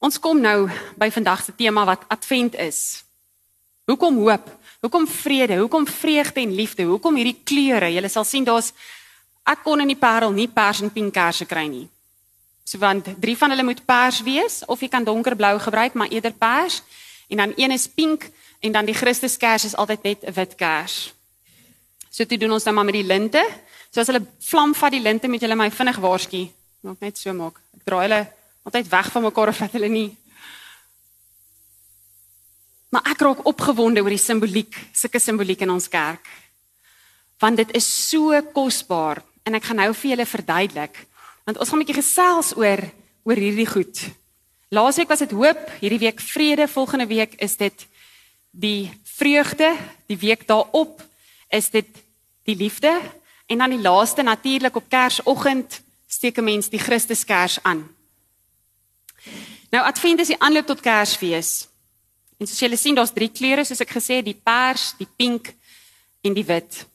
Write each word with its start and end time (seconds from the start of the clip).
Ons 0.00 0.16
kom 0.16 0.38
nou 0.40 0.64
by 0.96 1.10
vandag 1.12 1.42
se 1.44 1.52
tema 1.52 1.82
wat 1.84 2.06
Advent 2.08 2.54
is. 2.56 3.02
Hoekom 3.84 4.16
hoop? 4.24 4.46
Hoekom 4.80 5.04
vrede? 5.04 5.58
Hoekom 5.60 5.84
vreugde 5.86 6.40
en 6.40 6.54
liefde? 6.56 6.86
Hoekom 6.88 7.18
hierdie 7.20 7.36
kleure? 7.44 7.90
Jy 7.92 8.08
sal 8.08 8.24
sien 8.24 8.46
daar's 8.48 8.72
ek 9.44 9.60
kon 9.66 9.82
in 9.84 9.92
die 9.92 9.98
Parel 10.00 10.32
nie 10.32 10.48
pers 10.48 10.80
en 10.80 10.92
pink 10.94 11.12
kersse 11.12 11.44
kry 11.44 11.66
nie. 11.68 11.84
So 12.64 12.80
want 12.80 13.12
drie 13.20 13.36
van 13.36 13.52
hulle 13.52 13.66
moet 13.66 13.84
pers 13.84 14.22
wees 14.24 14.62
of 14.72 14.80
jy 14.80 14.88
kan 14.88 15.04
donkerblou 15.04 15.58
gebruik, 15.60 15.92
maar 15.92 16.08
eerder 16.08 16.32
pers. 16.32 16.80
En 17.28 17.44
dan 17.44 17.52
een 17.60 17.76
is 17.76 17.84
pink 17.84 18.24
en 18.64 18.72
dan 18.72 18.88
die 18.88 18.96
Christuskers 18.96 19.68
is 19.68 19.76
altyd 19.76 20.02
net 20.02 20.24
'n 20.24 20.32
wit 20.32 20.56
kers. 20.56 21.12
So 22.08 22.24
toe 22.24 22.38
doen 22.38 22.52
ons 22.52 22.64
nou 22.64 22.74
maar 22.74 22.88
met 22.88 22.94
die 22.94 23.04
linte. 23.04 23.44
So 23.90 24.00
as 24.00 24.06
hulle 24.06 24.24
vlam 24.38 24.74
vat 24.74 24.92
die 24.92 25.02
linte 25.04 25.28
met 25.28 25.40
julle 25.40 25.56
my 25.56 25.70
vinnig 25.70 25.96
waarsku. 25.96 26.48
Maak 26.80 27.00
net 27.00 27.18
so 27.18 27.32
maak. 27.32 27.60
Ek 27.76 27.84
draai 27.84 28.08
hulle 28.08 28.39
altyd 28.62 28.88
weg 28.88 29.12
van 29.12 29.22
mekaar 29.22 29.48
of 29.48 29.58
dat 29.58 29.72
hulle 29.72 29.88
nie 29.88 30.10
Maar 32.90 33.12
ek 33.12 33.22
raak 33.22 33.44
opgewonde 33.46 34.02
oor 34.02 34.10
die 34.12 34.20
simboliek, 34.20 34.74
sulke 34.92 35.20
simboliek 35.22 35.60
in 35.62 35.70
ons 35.70 35.86
kerk. 35.90 36.26
Want 37.40 37.60
dit 37.62 37.74
is 37.78 37.86
so 37.86 38.34
kosbaar 38.54 39.22
en 39.46 39.56
ek 39.56 39.68
gaan 39.68 39.78
nou 39.80 39.92
vir 39.94 40.10
julle 40.12 40.26
verduidelik. 40.26 40.98
Want 41.46 41.60
ons 41.62 41.70
gaan 41.70 41.78
'n 41.78 41.84
bietjie 41.84 42.02
gesels 42.02 42.50
oor 42.58 42.82
oor 43.24 43.38
hierdie 43.38 43.66
goed. 43.66 43.96
Laasweek 44.70 45.08
was 45.08 45.18
dit 45.18 45.30
hoop, 45.30 45.70
hierdie 45.80 45.98
week 45.98 46.20
vrede, 46.20 46.66
volgende 46.68 47.06
week 47.06 47.34
is 47.38 47.56
dit 47.56 47.86
die 48.50 48.90
vreugde, 49.04 49.76
die 50.06 50.18
week 50.18 50.46
daarop 50.46 51.02
is 51.50 51.70
dit 51.70 51.86
die 52.44 52.56
liefde 52.56 53.00
en 53.46 53.58
dan 53.58 53.70
die 53.70 53.82
laaste 53.82 54.22
natuurlik 54.22 54.76
op 54.76 54.88
Kersoggend 54.88 55.82
steek 56.06 56.38
'n 56.38 56.44
mens 56.44 56.68
die 56.68 56.78
Christuskers 56.78 57.62
aan. 57.62 57.99
Nou 59.70 59.82
Advent 59.84 60.20
is 60.20 60.32
die 60.32 60.40
aanloop 60.40 60.66
tot 60.66 60.80
Kersfees. 60.80 61.68
En 62.40 62.46
soos 62.46 62.58
julle 62.58 62.76
sien, 62.76 62.94
daar's 62.94 63.12
drie 63.12 63.28
kleure 63.28 63.64
soos 63.64 63.82
ek 63.84 63.92
gesê 63.92 64.20
het, 64.20 64.24
die 64.24 64.38
pers, 64.38 64.94
die 64.98 65.08
pink 65.08 65.52
en 66.24 66.34
die 66.34 66.44
wit. 66.44 66.86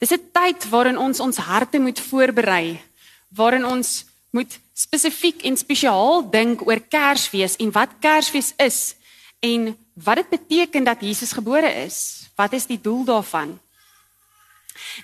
Dis 0.00 0.12
'n 0.12 0.30
tyd 0.32 0.68
waarin 0.70 0.98
ons 0.98 1.20
ons 1.20 1.36
harte 1.36 1.78
moet 1.78 2.00
voorberei, 2.00 2.80
waarin 3.28 3.64
ons 3.64 4.04
moet 4.30 4.58
spesifiek 4.72 5.42
en 5.44 5.56
spesiaal 5.56 6.30
dink 6.30 6.66
oor 6.66 6.80
Kersfees 6.80 7.56
en 7.56 7.70
wat 7.70 7.98
Kersfees 8.00 8.54
is 8.56 8.94
en 9.40 9.76
wat 9.94 10.16
dit 10.16 10.28
beteken 10.28 10.84
dat 10.84 11.00
Jesus 11.00 11.32
gebore 11.32 11.68
is. 11.84 12.28
Wat 12.36 12.52
is 12.52 12.66
die 12.66 12.80
doel 12.80 13.04
daarvan? 13.04 13.58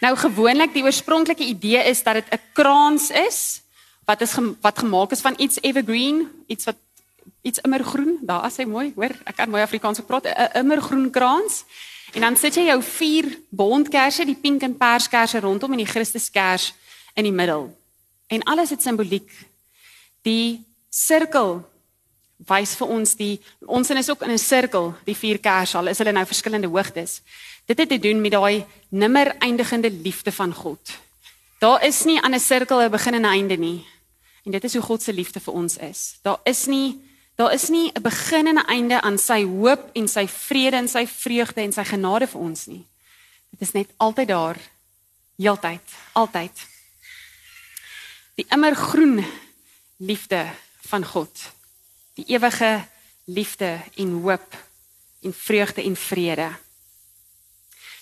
Nou 0.00 0.16
gewoonlik 0.16 0.72
die 0.72 0.82
oorspronklike 0.82 1.44
idee 1.44 1.82
is 1.90 2.02
dat 2.02 2.14
dit 2.14 2.32
'n 2.32 2.40
krans 2.52 3.10
is 3.10 3.60
wat 4.06 4.20
is 4.20 4.34
wat 4.60 4.78
gemaak 4.78 5.12
is 5.12 5.20
van 5.20 5.34
iets 5.36 5.58
evergreen, 5.60 6.28
iets 6.46 6.64
wat 6.64 6.76
iets 7.42 7.58
immergroen. 7.58 8.18
Daar 8.22 8.46
as 8.46 8.56
hy 8.56 8.64
mooi, 8.64 8.92
hoor, 8.96 9.14
ek 9.24 9.36
kan 9.38 9.50
mooi 9.50 9.62
Afrikaans 9.62 10.00
praat. 10.06 10.26
'n 10.26 10.58
Immergroen 10.62 11.10
krans. 11.10 11.64
En 12.14 12.20
dan 12.20 12.36
sit 12.36 12.54
jy 12.54 12.66
jou 12.70 12.82
vier 12.82 13.38
bondkersse, 13.50 14.24
die 14.24 14.38
pink 14.38 14.62
en 14.62 14.76
pers 14.76 15.08
kersse 15.08 15.40
rondom 15.40 15.72
en 15.72 15.82
die 15.82 15.86
Christuskers 15.86 16.72
in 17.14 17.24
die 17.24 17.32
middel. 17.32 17.76
En 18.26 18.42
alles 18.42 18.70
het 18.70 18.82
simboliek. 18.82 19.30
Die 20.22 20.64
sirkel 20.88 21.64
wys 22.46 22.74
vir 22.76 22.88
ons 22.88 23.14
die 23.16 23.40
ons 23.66 23.90
is 23.90 24.10
ook 24.10 24.22
in 24.22 24.30
'n 24.30 24.38
sirkel, 24.38 24.94
die 25.04 25.16
vier 25.16 25.38
kersse, 25.38 25.78
al 25.78 25.88
is 25.88 25.98
hulle 25.98 26.12
nou 26.12 26.24
verskillende 26.26 26.68
hoogtes. 26.68 27.22
Dit 27.66 27.78
het 27.78 27.88
te 27.88 27.98
doen 27.98 28.20
met 28.20 28.32
daai 28.32 28.64
nimmer 28.88 29.36
eindigende 29.38 29.90
liefde 29.90 30.32
van 30.32 30.54
God. 30.54 30.80
Daar 31.58 31.84
is 31.84 32.04
nie 32.04 32.20
aan 32.20 32.34
'n 32.34 32.40
sirkel 32.40 32.80
'n 32.80 32.90
begin 32.90 33.14
en 33.14 33.22
'n 33.22 33.32
einde 33.32 33.56
nie. 33.56 33.84
En 34.46 34.54
dit 34.54 34.64
is 34.64 34.74
hoe 34.78 34.82
God 34.82 35.02
se 35.02 35.12
liefde 35.12 35.42
vir 35.42 35.54
ons 35.58 35.76
is. 35.82 36.18
Daar 36.22 36.40
is 36.46 36.66
nie 36.70 36.94
Daar 37.36 37.52
is 37.52 37.68
nie 37.68 37.92
'n 37.92 38.02
begin 38.02 38.46
en 38.46 38.58
'n 38.58 38.66
einde 38.66 39.00
aan 39.00 39.18
sy 39.18 39.44
hoop 39.44 39.90
en 39.92 40.08
sy 40.08 40.28
vrede 40.28 40.76
en 40.76 40.88
sy 40.88 41.06
vreugde 41.06 41.60
en 41.60 41.72
sy 41.72 41.84
genade 41.84 42.26
vir 42.26 42.40
ons 42.40 42.66
nie. 42.66 42.86
Dit 43.50 43.60
is 43.60 43.72
net 43.72 43.90
altyd 43.96 44.28
daar. 44.28 44.56
Heeltyd, 45.36 45.90
altyd. 46.12 46.66
Die 48.34 48.46
immergroen 48.48 49.24
liefde 49.96 50.50
van 50.80 51.04
God. 51.04 51.52
Die 52.14 52.24
ewige 52.24 52.88
liefde 53.24 53.80
en 53.94 54.10
hoop 54.22 54.56
en 55.22 55.34
vreugde 55.34 55.82
en 55.82 55.96
vrede. 55.96 56.56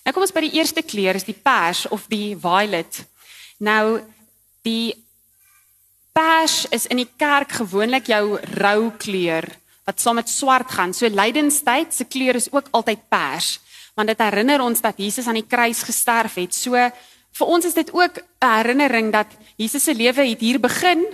Nou 0.04 0.12
kom 0.12 0.22
ons 0.22 0.32
by 0.32 0.40
die 0.40 0.58
eerste 0.58 0.82
kleur, 0.82 1.14
is 1.14 1.24
die 1.24 1.40
pers 1.42 1.88
of 1.88 2.06
die 2.06 2.36
violet. 2.36 3.04
Nou 3.56 4.00
die 4.62 5.03
Pers 6.14 6.68
is 6.70 6.84
in 6.86 7.00
die 7.02 7.10
kerk 7.18 7.56
gewoonlik 7.58 8.06
jou 8.06 8.36
rou 8.54 8.92
kleur 9.02 9.48
wat 9.84 9.98
saam 10.00 10.20
met 10.20 10.30
swart 10.30 10.70
gaan. 10.70 10.94
So 10.94 11.10
lydenstyd 11.10 11.90
se 11.92 12.06
kleur 12.06 12.38
is 12.38 12.46
ook 12.52 12.70
altyd 12.70 13.02
pers, 13.10 13.58
want 13.98 14.08
dit 14.08 14.22
herinner 14.22 14.62
ons 14.62 14.80
dat 14.80 14.96
Jesus 14.96 15.26
aan 15.26 15.40
die 15.40 15.48
kruis 15.48 15.82
gesterf 15.84 16.38
het. 16.38 16.54
So 16.54 16.78
vir 17.34 17.50
ons 17.50 17.66
is 17.66 17.74
dit 17.74 17.90
ook 17.90 18.22
'n 18.40 18.46
herinnering 18.46 19.12
dat 19.12 19.26
Jesus 19.56 19.84
se 19.84 19.94
lewe 19.94 20.22
het 20.22 20.40
hier 20.40 20.60
begin 20.60 21.04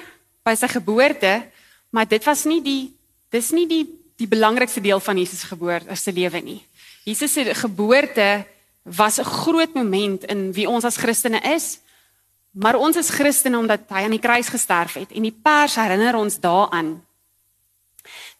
by 0.44 0.54
sy 0.54 0.68
geboorte, 0.68 1.48
maar 1.90 2.06
dit 2.06 2.24
was 2.24 2.44
nie 2.44 2.62
die 2.62 2.92
dis 3.30 3.50
nie 3.50 3.66
die 3.66 3.86
die 4.16 4.28
belangrikste 4.28 4.80
deel 4.80 5.00
van 5.00 5.16
Jesus 5.16 5.42
geboorte 5.42 5.96
se 5.96 6.12
lewe 6.12 6.40
nie. 6.40 6.62
Jesus 7.04 7.32
se 7.32 7.54
geboorte 7.54 8.44
was 8.84 9.18
'n 9.18 9.24
groot 9.24 9.74
moment 9.74 10.24
in 10.24 10.52
wie 10.52 10.68
ons 10.68 10.84
as 10.84 10.96
Christene 10.96 11.40
is. 11.40 11.78
Maar 12.60 12.76
ons 12.76 12.96
is 13.00 13.08
Christene 13.08 13.56
omdat 13.56 13.88
hy 13.88 14.04
aan 14.04 14.12
die 14.12 14.20
kruis 14.20 14.50
gesterf 14.52 14.98
het 15.00 15.14
en 15.16 15.24
die 15.24 15.32
pers 15.32 15.78
herinner 15.80 16.18
ons 16.18 16.36
daaraan. 16.42 16.98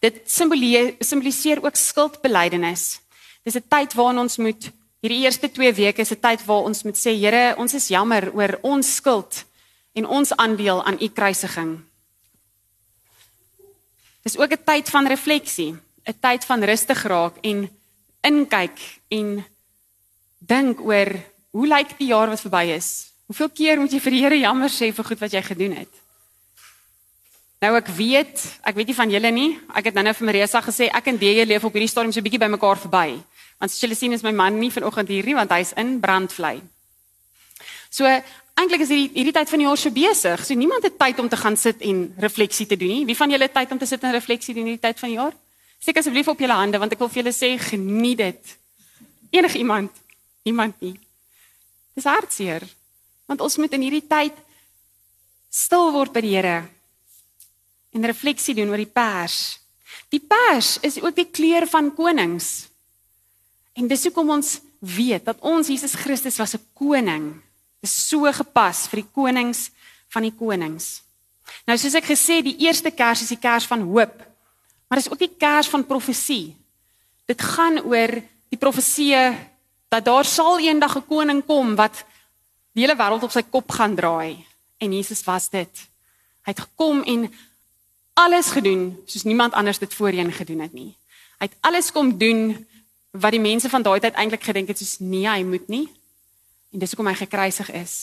Dit 0.01 0.21
simboliseer 0.29 1.61
ook 1.63 1.77
skuldbelydenis. 1.77 3.01
Dis 3.43 3.57
'n 3.57 3.65
tyd 3.67 3.93
waarin 3.93 4.19
ons 4.19 4.37
moet 4.37 4.71
hierdie 5.01 5.23
eerste 5.25 5.49
2 5.49 5.73
weke 5.73 6.01
is 6.01 6.11
'n 6.11 6.21
tyd 6.21 6.45
waar 6.45 6.63
ons 6.69 6.83
moet 6.83 6.97
sê 6.97 7.17
Here, 7.17 7.55
ons 7.57 7.73
is 7.73 7.87
jammer 7.87 8.31
oor 8.33 8.59
ons 8.61 8.95
skuld 8.95 9.45
en 9.93 10.05
ons 10.05 10.35
aandeel 10.35 10.83
aan 10.83 11.01
u 11.01 11.07
kruisiging. 11.07 11.81
Dis 14.23 14.37
ook 14.37 14.51
'n 14.51 14.63
tyd 14.65 14.89
van 14.89 15.07
refleksie, 15.07 15.75
'n 16.05 16.19
tyd 16.19 16.45
van 16.45 16.63
rustig 16.63 17.03
raak 17.03 17.37
en 17.41 17.69
inkyk 18.21 19.01
en 19.09 19.45
dink 20.37 20.79
oor 20.79 21.09
hoe 21.51 21.67
lyk 21.67 21.97
die 21.97 22.07
jaar 22.07 22.29
wat 22.29 22.41
verby 22.41 22.65
is? 22.77 23.10
Hoeveel 23.31 23.49
keer 23.55 23.79
moet 23.79 23.93
jy 23.95 23.99
vir 24.03 24.11
die 24.11 24.19
Here 24.25 24.37
jammer 24.41 24.67
sê 24.67 24.89
vir 24.91 25.05
goed 25.07 25.19
wat 25.21 25.31
jy 25.31 25.39
gedoen 25.45 25.71
het? 25.77 25.99
Nou 27.63 27.69
ek 27.77 27.87
weet, 27.95 28.41
ek 28.67 28.75
weet 28.75 28.89
nie 28.91 28.95
van 28.97 29.13
julle 29.13 29.29
nie. 29.31 29.51
Ek 29.71 29.85
het 29.87 29.95
nou-nou 29.95 30.11
vir 30.17 30.27
Marisa 30.27 30.59
gesê 30.65 30.89
ek 30.91 31.07
en 31.07 31.19
DJ 31.21 31.45
leef 31.47 31.63
op 31.63 31.77
hierdie 31.77 31.87
stadium 31.87 32.11
so 32.11 32.19
'n 32.19 32.25
bietjie 32.25 32.41
bymekaar 32.43 32.81
verby. 32.83 33.23
Want 33.61 33.71
soos 33.71 33.85
julle 33.85 33.95
sien 33.95 34.11
is 34.11 34.23
my 34.23 34.33
man 34.35 34.59
nie 34.59 34.69
vanoggend 34.69 35.07
hier 35.07 35.23
nie 35.23 35.35
want 35.35 35.51
hy's 35.51 35.71
in 35.77 36.01
brandvlei. 36.01 36.59
So 37.89 38.03
eintlik 38.03 38.81
is 38.81 38.89
hierdie 38.89 39.11
hierdie 39.15 39.31
tyd 39.31 39.49
van 39.49 39.59
die 39.59 39.67
jaar 39.67 39.77
so 39.77 39.89
besig. 39.91 40.45
So 40.45 40.53
niemand 40.53 40.83
het 40.83 40.99
tyd 40.99 41.19
om 41.19 41.29
te 41.29 41.37
gaan 41.37 41.55
sit 41.55 41.81
en 41.81 42.13
refleksie 42.17 42.65
te 42.65 42.75
doen 42.75 42.89
nie. 42.89 43.05
Wie 43.05 43.15
van 43.15 43.29
julle 43.29 43.43
het 43.43 43.53
tyd 43.53 43.71
om 43.71 43.77
te 43.77 43.85
sit 43.85 44.03
en 44.03 44.11
refleksie 44.11 44.53
doen 44.53 44.63
in 44.67 44.73
hierdie 44.73 44.87
tyd 44.89 44.99
van 44.99 45.09
die 45.09 45.17
jaar? 45.17 45.33
Steek 45.79 45.97
asseblief 45.97 46.27
op 46.27 46.39
julle 46.39 46.53
hande 46.53 46.77
want 46.79 46.91
ek 46.91 46.99
wil 46.99 47.07
vir 47.07 47.23
julle 47.23 47.33
sê 47.33 47.57
geniet 47.57 48.17
dit. 48.17 48.57
Enige 49.31 49.57
iemand? 49.57 49.91
Niemand 50.43 50.81
nie. 50.81 50.99
Dis 51.95 52.03
hartseer. 52.03 52.80
Want 53.31 53.45
ons 53.47 53.55
moet 53.63 53.71
in 53.77 53.85
hierdie 53.85 54.03
tyd 54.03 54.35
stil 55.47 55.93
word 55.95 56.11
by 56.11 56.23
die 56.23 56.35
Here 56.35 56.59
en 57.95 58.07
refleksie 58.07 58.55
doen 58.55 58.71
oor 58.71 58.79
die 58.79 58.91
pers. 58.91 59.37
Die 60.11 60.19
pers 60.19 60.77
is 60.83 60.97
ook 60.99 61.15
die 61.15 61.27
kleur 61.27 61.65
van 61.71 61.89
konings. 61.95 62.67
En 63.75 63.87
dis 63.87 64.03
hoekom 64.07 64.33
ons 64.35 64.57
weet 64.79 65.23
dat 65.27 65.39
ons 65.47 65.67
Jesus 65.71 65.95
Christus 65.95 66.39
was 66.39 66.55
'n 66.55 66.63
koning. 66.75 67.41
Dis 67.79 67.95
so 68.09 68.27
gepas 68.31 68.87
vir 68.87 69.01
die 69.03 69.11
konings 69.11 69.71
van 70.09 70.23
die 70.23 70.35
konings. 70.35 71.01
Nou 71.65 71.77
soos 71.77 71.95
ek 71.95 72.05
gesê, 72.05 72.41
die 72.43 72.59
eerste 72.67 72.91
kers 72.91 73.21
is 73.21 73.29
die 73.29 73.39
kers 73.39 73.65
van 73.65 73.81
hoop. 73.81 74.15
Maar 74.87 74.99
dis 74.99 75.09
ook 75.11 75.19
die 75.19 75.35
kers 75.37 75.67
van 75.67 75.85
profesie. 75.85 76.55
Dit 77.27 77.41
gaan 77.41 77.79
oor 77.79 78.11
die 78.49 78.59
profeseë 78.59 79.35
dat 79.89 80.05
daar 80.05 80.25
sal 80.25 80.59
eendag 80.59 80.97
'n 80.97 81.07
koning 81.07 81.45
kom 81.45 81.75
wat 81.75 82.05
die 82.73 82.85
hele 82.85 82.97
wêreld 82.99 83.23
op 83.23 83.33
sy 83.33 83.43
kop 83.43 83.71
gaan 83.75 83.95
draai 83.95 84.45
en 84.81 84.93
Jesus 84.95 85.23
was 85.27 85.49
dit. 85.53 85.83
Hy 86.45 86.53
het 86.53 86.63
gekom 86.65 87.03
en 87.05 87.27
alles 88.17 88.51
gedoen 88.55 88.91
soos 89.05 89.27
niemand 89.27 89.53
anders 89.57 89.79
dit 89.79 89.93
voorheen 89.93 90.31
gedoen 90.33 90.63
het 90.65 90.73
nie. 90.73 90.93
Hy 91.41 91.49
het 91.49 91.57
alles 91.67 91.91
kom 91.91 92.15
doen 92.17 92.53
wat 93.11 93.35
die 93.35 93.43
mense 93.43 93.69
van 93.69 93.83
daai 93.83 93.99
tyd 93.99 94.15
eintlik 94.15 94.43
gedink 94.45 94.71
het 94.71 94.79
soos 94.79 94.99
nee, 94.99 95.27
hy 95.27 95.43
moet 95.43 95.67
nie. 95.67 95.85
En 96.71 96.79
dis 96.79 96.93
hoekom 96.93 97.11
hy 97.11 97.17
gekruisig 97.19 97.71
is. 97.75 97.95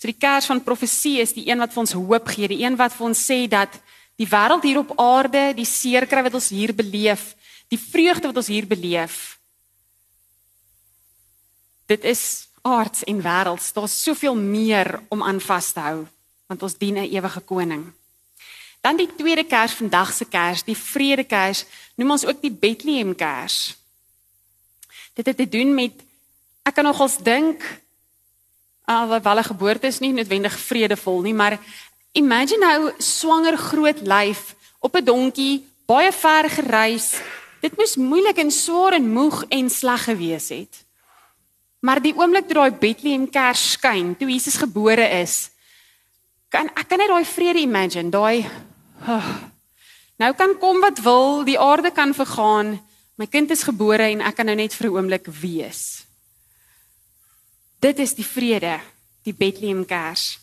So 0.00 0.10
die 0.10 0.18
kers 0.18 0.48
van 0.50 0.62
profesie 0.64 1.20
is 1.22 1.32
die 1.36 1.46
een 1.48 1.62
wat 1.62 1.72
vir 1.72 1.84
ons 1.84 1.94
hoop 1.94 2.32
gee, 2.34 2.50
die 2.50 2.64
een 2.64 2.76
wat 2.76 2.92
vir 2.96 3.06
ons 3.06 3.20
sê 3.30 3.44
dat 3.50 3.78
die 4.18 4.28
wêreld 4.30 4.66
hier 4.66 4.80
op 4.82 4.92
aarde, 5.00 5.52
die 5.56 5.68
seerkry 5.68 6.24
wat 6.26 6.34
ons 6.34 6.50
hier 6.54 6.74
beleef, 6.74 7.32
die 7.70 7.80
vreugde 7.80 8.30
wat 8.30 8.42
ons 8.42 8.50
hier 8.50 8.66
beleef, 8.66 9.38
dit 11.90 12.04
is 12.10 12.46
aards 12.64 13.04
en 13.04 13.20
wêrelds, 13.22 13.72
daar's 13.76 14.02
soveel 14.02 14.34
meer 14.36 15.02
om 15.08 15.22
aan 15.22 15.40
vas 15.40 15.72
te 15.72 15.80
hou, 15.80 16.06
want 16.48 16.62
ons 16.62 16.78
dien 16.78 16.96
'n 16.96 17.12
ewige 17.12 17.40
koning. 17.40 17.92
Dan 18.80 18.96
die 18.96 19.08
tweede 19.16 19.44
kers 19.44 19.72
vandag 19.72 20.12
se 20.12 20.24
kers, 20.24 20.62
die 20.62 20.76
vrede 20.76 21.24
kers, 21.24 21.64
noem 21.96 22.10
ons 22.10 22.24
ook 22.24 22.40
die 22.40 22.52
Bethlehem 22.52 23.14
kers. 23.14 23.76
Dit 25.14 25.26
het 25.26 25.36
te 25.36 25.48
doen 25.48 25.74
met 25.74 25.92
ek 26.62 26.74
kan 26.74 26.84
nogals 26.84 27.16
dink 27.16 27.62
alhoewel 28.84 29.38
'n 29.38 29.50
geboorte 29.52 29.86
is 29.86 29.98
nie 29.98 30.12
noodwendig 30.12 30.58
vredevol 30.58 31.20
nie, 31.20 31.34
maar 31.34 31.58
imagine 32.12 32.66
nou 32.66 32.92
swanger 32.98 33.56
groot 33.56 34.00
lyf 34.00 34.54
op 34.78 34.96
'n 34.96 35.04
donkie, 35.04 35.64
baie 35.86 36.12
ver 36.12 36.50
gereis. 36.50 37.20
Dit 37.60 37.76
moes 37.76 37.96
moeilik 37.96 38.36
en 38.36 38.50
swaar 38.50 38.92
en 38.92 39.12
moeg 39.12 39.44
en 39.48 39.70
sleg 39.70 40.04
gewees 40.04 40.48
het. 40.48 40.83
Maar 41.84 42.00
die 42.00 42.14
oomblik 42.16 42.46
toe 42.48 42.56
daai 42.56 42.78
Bethlehem 42.80 43.26
kers 43.28 43.74
skyn, 43.74 44.14
toe 44.16 44.30
Jesus 44.30 44.56
gebore 44.60 45.04
is, 45.20 45.50
kan 46.48 46.70
ek 46.72 46.88
kan 46.88 47.02
net 47.02 47.10
daai 47.12 47.26
vrede 47.28 47.60
imagine, 47.60 48.12
daai 48.14 48.46
oh, 49.10 49.28
nou 50.22 50.30
kan 50.38 50.54
kom 50.62 50.80
wat 50.80 51.02
wil, 51.04 51.42
die 51.44 51.58
aarde 51.60 51.92
kan 51.92 52.14
vergaan, 52.16 52.78
my 53.20 53.28
kind 53.28 53.52
is 53.52 53.66
gebore 53.66 54.06
en 54.14 54.24
ek 54.24 54.38
kan 54.38 54.48
nou 54.48 54.56
net 54.56 54.72
vir 54.72 54.88
'n 54.88 54.96
oomblik 54.96 55.28
wees. 55.28 56.06
Dit 57.80 57.98
is 58.00 58.14
die 58.16 58.24
vrede, 58.24 58.80
die 59.24 59.36
Bethlehem 59.36 59.84
kers. 59.84 60.38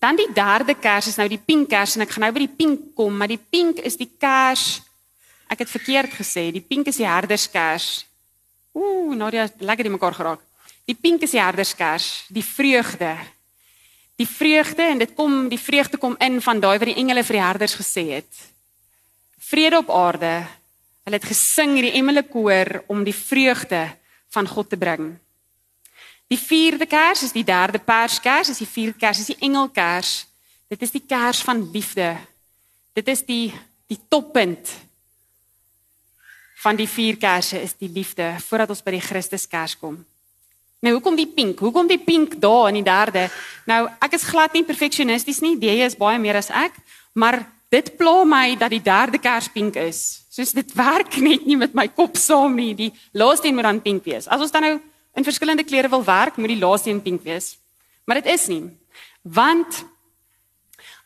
Dan 0.00 0.16
die 0.16 0.30
derde 0.34 0.74
kers 0.74 1.06
is 1.06 1.18
nou 1.18 1.28
die 1.28 1.42
pink 1.42 1.70
kers 1.70 1.96
en 1.96 2.02
ek 2.02 2.10
gaan 2.10 2.26
nou 2.26 2.32
by 2.32 2.46
die 2.46 2.56
pink 2.58 2.94
kom, 2.94 3.14
maar 3.16 3.30
die 3.30 3.38
pink 3.50 3.78
is 3.78 3.96
die 3.96 4.10
kers 4.18 4.82
Ek 5.48 5.64
het 5.64 5.70
verkeerd 5.72 6.12
gesê, 6.12 6.50
die 6.52 6.60
pink 6.60 6.90
is 6.90 7.00
die 7.00 7.08
herderskers. 7.08 8.04
Ooh, 8.78 9.14
Nadia, 9.18 9.48
lekker 9.58 9.88
die 9.88 9.94
mekaar 9.94 10.14
geraak. 10.14 10.44
Die 10.88 10.96
pink 10.96 11.24
is 11.26 11.34
die 11.34 11.42
herderskers, 11.42 12.28
die 12.32 12.44
vreugde. 12.44 13.16
Die 14.18 14.26
vreugde 14.26 14.86
en 14.88 15.02
dit 15.02 15.14
kom, 15.18 15.48
die 15.50 15.60
vreugde 15.60 15.98
kom 16.00 16.16
in 16.22 16.40
van 16.42 16.62
daai 16.62 16.78
wat 16.78 16.88
die 16.90 16.98
engele 17.00 17.24
vir 17.26 17.38
die 17.38 17.44
herders 17.44 17.76
gesê 17.78 18.04
het. 18.16 18.40
Vrede 19.50 19.82
op 19.82 19.90
aarde. 19.94 20.32
Hulle 21.04 21.18
het 21.18 21.28
gesing 21.28 21.76
hierdie 21.76 21.94
engele 21.98 22.24
koor 22.28 22.82
om 22.92 23.04
die 23.06 23.16
vreugde 23.16 23.84
van 24.34 24.48
God 24.48 24.70
te 24.70 24.78
bring. 24.80 25.12
Die 26.28 26.40
vierde 26.40 26.86
kers 26.86 27.22
is 27.24 27.32
die 27.32 27.46
derde 27.46 27.80
perskers, 27.80 28.50
is 28.52 28.60
die 28.60 28.68
vierde 28.68 28.98
kers, 29.00 29.22
is 29.22 29.30
die 29.32 29.40
engelkers. 29.48 30.26
Dit 30.68 30.82
is 30.84 30.92
die 30.92 31.04
kers 31.04 31.40
van 31.44 31.62
liefde. 31.72 32.12
Dit 32.92 33.08
is 33.08 33.24
die 33.24 33.48
die 33.88 33.96
toppunt 34.12 34.68
van 36.62 36.78
die 36.78 36.88
vier 36.90 37.18
kersse 37.20 37.60
is 37.62 37.76
die 37.78 37.90
liefde 37.92 38.32
voordat 38.48 38.72
ons 38.74 38.82
by 38.82 38.96
die 38.96 39.04
Christuskers 39.04 39.76
kom. 39.78 40.00
Nou 40.82 40.94
hoekom 40.94 41.16
die 41.18 41.26
pink? 41.26 41.58
Hoekom 41.58 41.88
die 41.90 41.98
pink 41.98 42.36
daar 42.38 42.68
in 42.70 42.80
die 42.80 42.86
derde? 42.86 43.26
Nou 43.66 43.84
ek 44.02 44.14
is 44.18 44.26
glad 44.26 44.54
nie 44.54 44.64
perfeksionisties 44.66 45.40
nie. 45.42 45.56
Jy 45.58 45.80
is 45.86 45.98
baie 45.98 46.18
meer 46.22 46.38
as 46.38 46.50
ek, 46.54 46.76
maar 47.18 47.40
dit 47.70 47.90
pla 47.98 48.22
my 48.24 48.54
dat 48.58 48.72
die 48.72 48.82
derde 48.82 49.18
kers 49.22 49.50
pink 49.54 49.76
is. 49.82 50.22
Soos 50.30 50.54
dit 50.54 50.70
werk 50.78 51.18
net 51.22 51.46
nie 51.46 51.58
met 51.58 51.74
my 51.74 51.88
kop 51.90 52.16
saam 52.16 52.54
nie. 52.54 52.72
Die 52.78 52.92
laaste 53.12 53.50
een 53.50 53.58
moet 53.58 53.66
dan 53.66 53.82
pink 53.82 54.06
wees. 54.06 54.30
As 54.30 54.42
ons 54.42 54.54
dan 54.54 54.66
nou 54.66 54.74
in 55.18 55.26
verskillende 55.26 55.66
kleure 55.66 55.90
wil 55.90 56.04
werk, 56.06 56.38
moet 56.38 56.54
die 56.54 56.62
laaste 56.62 56.90
een 56.90 57.02
pink 57.02 57.24
wees. 57.26 57.56
Maar 58.06 58.22
dit 58.22 58.30
is 58.34 58.46
nie. 58.46 58.62
Want 59.22 59.82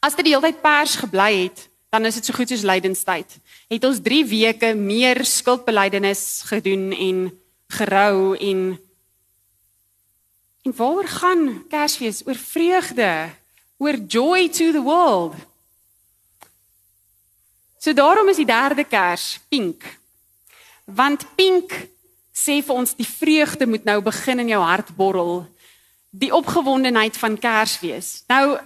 as 0.04 0.16
dit 0.18 0.28
die 0.28 0.34
hele 0.34 0.52
tyd 0.52 0.60
pers 0.60 0.98
gebly 1.00 1.30
het, 1.46 1.64
dan 1.92 2.08
is 2.08 2.14
dit 2.16 2.24
so 2.24 2.32
goed 2.32 2.48
soos 2.48 2.64
lydenstyd. 2.64 3.34
Het 3.68 3.84
ons 3.84 3.98
3 4.00 4.24
weke 4.24 4.70
meer 4.74 5.18
skuldbelydenis 5.28 6.40
gedoen 6.48 6.88
en 6.96 7.18
gerou 7.68 8.32
en 8.36 8.80
en 10.62 10.72
waaroor 10.76 11.08
gaan 11.08 11.42
Kersfees? 11.68 12.22
Oor 12.26 12.38
vreugde, 12.38 13.28
oor 13.76 13.98
joy 14.08 14.48
to 14.48 14.70
the 14.72 14.80
world. 14.80 15.34
So 17.78 17.92
daarom 17.92 18.28
is 18.30 18.38
die 18.38 18.46
derde 18.46 18.84
Kers 18.84 19.40
pink. 19.50 19.82
Want 20.84 21.26
pink 21.34 21.74
sê 22.32 22.62
vir 22.62 22.76
ons 22.78 22.94
die 22.94 23.08
vreugde 23.08 23.66
moet 23.66 23.84
nou 23.84 23.98
begin 24.06 24.38
in 24.38 24.54
jou 24.54 24.62
hart 24.62 24.94
borrel. 24.96 25.42
Die 26.10 26.32
opgewondenheid 26.32 27.18
van 27.18 27.36
Kersfees. 27.38 28.22
Nou 28.30 28.60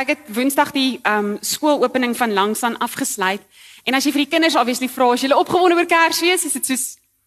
ek 0.00 0.14
het 0.14 0.34
Woensdag 0.34 0.72
die 0.74 0.98
ehm 1.02 1.34
um, 1.34 1.38
skoolopening 1.40 2.16
van 2.16 2.32
Langsaan 2.32 2.78
afgesluit 2.82 3.42
en 3.84 3.94
as 3.94 4.04
jy 4.04 4.12
vir 4.12 4.24
die 4.24 4.32
kinders 4.32 4.56
obviously 4.58 4.88
vra 4.88 5.12
as 5.12 5.22
hulle 5.22 5.38
opgewonde 5.38 5.76
oor 5.76 5.86
Kersfees, 5.86 6.44
is 6.44 6.56
dit 6.58 6.66
soos 6.66 6.84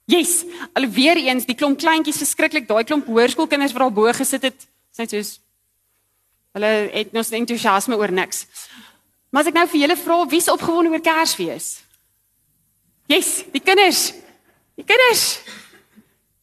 yes, 0.08 0.46
alweer 0.74 1.20
eens 1.20 1.46
die 1.46 1.56
klomp 1.56 1.80
kleintjies 1.80 2.20
verskriklik, 2.24 2.68
daai 2.68 2.84
klomp 2.88 3.08
hoërskoolkinders 3.08 3.76
wat 3.76 3.86
daar 3.86 3.96
bo 3.96 4.14
gesit 4.16 4.48
het, 4.48 4.68
sê 4.96 5.08
soos 5.08 5.38
hulle 6.58 6.72
het 6.90 7.12
nog 7.14 7.28
entoesiasme 7.38 7.98
oor 8.00 8.12
niks. 8.12 8.46
Maar 9.30 9.44
as 9.44 9.50
ek 9.52 9.58
nou 9.60 9.68
vir 9.70 9.82
julle 9.84 9.98
vra 10.00 10.22
wie's 10.32 10.48
opgewonde 10.50 10.96
oor 10.96 11.04
Kersfees? 11.04 11.68
Yes, 13.08 13.44
die 13.54 13.62
kinders. 13.64 14.10
Die 14.76 14.86
kinders. 14.88 15.40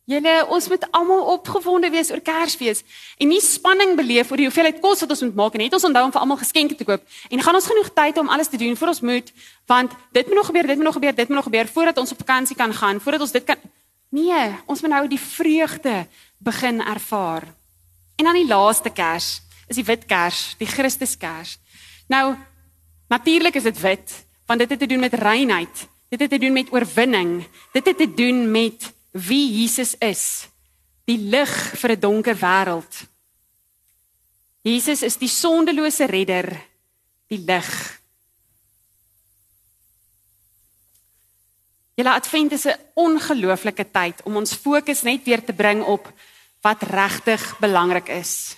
Julle, 0.05 0.33
ons 0.53 0.67
moet 0.69 0.83
almal 0.93 1.23
opgewonde 1.33 1.89
wees 1.89 2.11
oor 2.13 2.21
Kersfees 2.21 2.83
en 3.17 3.31
nie 3.33 3.41
spanning 3.41 3.95
beleef 3.97 4.29
oor 4.31 4.37
die 4.37 4.45
hoeveelheid 4.51 4.83
kos 4.83 5.01
wat 5.01 5.15
ons 5.15 5.23
moet 5.25 5.39
maak 5.39 5.55
nie. 5.57 5.71
Het 5.71 5.77
ons 5.79 5.87
onthou 5.89 6.03
om 6.05 6.13
vir 6.13 6.21
almal 6.21 6.41
geskenke 6.43 6.77
te 6.77 6.85
koop 6.85 7.01
en 7.31 7.45
gaan 7.47 7.57
ons 7.57 7.69
genoeg 7.71 7.89
tyd 7.97 8.21
om 8.21 8.29
alles 8.29 8.53
te 8.53 8.61
doen 8.61 8.77
voor 8.77 8.93
ons 8.93 9.01
moet 9.01 9.33
want 9.73 9.95
dit 10.13 10.27
moet 10.29 10.37
nog 10.37 10.51
gebeur, 10.51 10.69
dit 10.69 10.77
moet 10.77 10.89
nog 10.91 10.99
gebeur, 10.99 11.17
dit 11.17 11.29
moet 11.29 11.41
nog 11.41 11.49
gebeur 11.49 11.73
voordat 11.73 12.03
ons 12.05 12.13
op 12.13 12.21
vakansie 12.21 12.57
kan 12.57 12.75
gaan, 12.77 13.01
voordat 13.01 13.25
ons 13.25 13.33
dit 13.33 13.49
kan 13.49 13.65
Nee, 14.15 14.43
ons 14.71 14.81
moet 14.85 14.93
nou 14.93 15.07
die 15.11 15.19
vreugde 15.19 16.05
begin 16.39 16.79
ervaar. 16.79 17.49
En 18.15 18.29
dan 18.29 18.37
die 18.39 18.47
laaste 18.47 18.93
Kers 18.95 19.41
is 19.67 19.81
die 19.81 19.87
wit 19.89 20.05
Kers, 20.07 20.55
die 20.61 20.69
Christuskers. 20.71 21.57
Nou 22.07 22.37
natuurlik 23.09 23.57
is 23.57 23.67
dit 23.67 23.81
wit 23.81 24.21
want 24.47 24.61
dit 24.61 24.71
het 24.71 24.79
te 24.79 24.87
doen 24.87 25.01
met 25.01 25.15
reinheid. 25.17 25.89
Dit 26.13 26.21
het 26.21 26.31
te 26.31 26.39
doen 26.39 26.53
met 26.53 26.71
oorwinning. 26.73 27.47
Dit 27.73 27.87
het 27.87 27.97
te 27.99 28.15
doen 28.15 28.51
met 28.51 28.94
wie 29.15 29.63
Jesus 29.63 29.95
is, 30.03 30.49
die 31.07 31.19
lig 31.19 31.53
vir 31.79 31.91
'n 31.95 32.01
donker 32.01 32.35
wêreld. 32.35 33.07
Jesus 34.63 35.03
is 35.03 35.17
die 35.17 35.29
sondelose 35.29 36.07
redder, 36.07 36.49
die 37.29 37.39
lig. 37.39 38.01
Julle 41.95 42.11
advent 42.11 42.53
is 42.53 42.67
'n 42.67 42.79
ongelooflike 42.95 43.91
tyd 43.91 44.23
om 44.25 44.37
ons 44.37 44.55
fokus 44.55 45.03
net 45.03 45.25
weer 45.25 45.45
te 45.45 45.53
bring 45.53 45.85
op 45.85 46.13
wat 46.63 46.83
regtig 46.83 47.59
belangrik 47.59 48.09
is, 48.09 48.57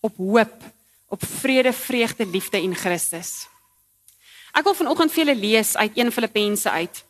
op 0.00 0.16
hoop, 0.16 0.62
op 1.08 1.22
vrede, 1.24 1.72
vreugde, 1.72 2.26
liefde 2.26 2.60
in 2.60 2.74
Christus. 2.74 3.46
Ek 4.52 4.64
wil 4.64 4.74
vanoggend 4.74 5.12
vir 5.12 5.24
julle 5.24 5.40
lees 5.40 5.76
uit 5.76 5.96
1 5.96 6.12
Filippense 6.12 6.70
uit. 6.70 7.04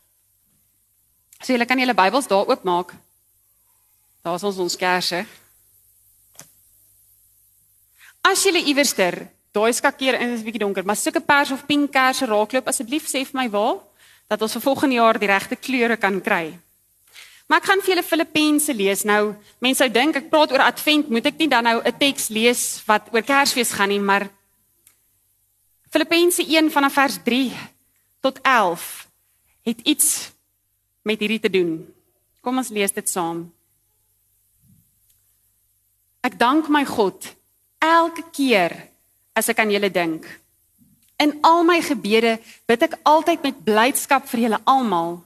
So 1.43 1.53
julle 1.53 1.67
kan 1.67 1.79
julle 1.79 1.95
Bybels 1.95 2.29
daar 2.31 2.47
oopmaak. 2.47 2.95
Daar 4.23 4.39
is 4.39 4.45
ons 4.47 4.59
ons 4.63 4.77
kersse. 4.79 5.25
As 8.23 8.45
julle 8.47 8.63
iewerster 8.63 9.25
daai 9.53 9.73
skakeer 9.75 10.21
in 10.21 10.33
is 10.33 10.41
'n 10.41 10.45
bietjie 10.45 10.63
donker, 10.63 10.85
maar 10.85 10.97
sulke 10.97 11.21
pers 11.21 11.51
of 11.51 11.67
pink 11.67 11.93
kersse 11.93 12.27
raakloop 12.27 12.67
asseblief 12.69 13.07
sê 13.07 13.27
vir 13.27 13.35
my 13.35 13.49
waar 13.51 13.81
dat 14.29 14.43
ons 14.43 14.53
vir 14.53 14.63
volgende 14.63 14.95
jaar 14.95 15.19
die 15.19 15.27
regte 15.27 15.57
kleure 15.57 15.97
kan 15.97 16.21
kry. 16.21 16.59
Maar 17.49 17.59
ek 17.59 17.65
gaan 17.65 17.81
vir 17.81 17.95
julle 17.95 18.03
Filippense 18.03 18.75
lees. 18.75 19.05
Nou, 19.05 19.35
mense 19.61 19.79
sou 19.79 19.89
dink 19.89 20.17
ek 20.17 20.31
praat 20.31 20.53
oor 20.53 20.61
Advent, 20.61 21.11
moet 21.11 21.27
ek 21.27 21.39
nie 21.39 21.49
dan 21.49 21.65
nou 21.65 21.83
'n 21.85 21.99
teks 21.99 22.29
lees 22.29 22.83
wat 22.87 23.13
oor 23.13 23.23
Kersfees 23.23 23.73
gaan 23.73 23.89
nie, 23.89 24.01
maar 24.01 24.31
Filippense 25.91 26.43
1 26.43 26.71
vanaf 26.71 26.93
vers 26.93 27.19
3 27.25 27.53
tot 28.21 28.39
11 28.43 29.07
het 29.65 29.81
iets 29.85 30.32
met 31.03 31.21
hierdie 31.21 31.41
te 31.43 31.51
doen. 31.51 31.81
Kom 32.43 32.59
ons 32.59 32.71
lees 32.75 32.95
dit 32.95 33.09
saam. 33.09 33.45
Ek 36.23 36.39
dank 36.39 36.69
my 36.71 36.85
God 36.87 37.27
elke 37.83 38.23
keer 38.31 38.75
as 39.35 39.49
ek 39.51 39.59
aan 39.63 39.73
julle 39.75 39.91
dink. 39.91 40.27
In 41.23 41.35
al 41.47 41.63
my 41.67 41.81
gebede 41.83 42.37
bid 42.67 42.87
ek 42.87 42.99
altyd 43.07 43.43
met 43.47 43.61
blydskap 43.67 44.27
vir 44.31 44.47
julle 44.47 44.63
almal, 44.71 45.21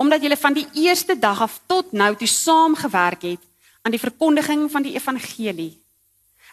omdat 0.00 0.24
julle 0.24 0.36
van 0.36 0.56
die 0.56 0.66
eerste 0.84 1.16
dag 1.16 1.40
af 1.44 1.60
tot 1.68 1.92
nou 1.96 2.12
toe 2.16 2.28
saam 2.28 2.76
gewerk 2.76 3.24
het 3.24 3.42
aan 3.82 3.94
die 3.94 4.02
verkondiging 4.02 4.66
van 4.72 4.84
die 4.84 4.96
evangelie. 4.96 5.72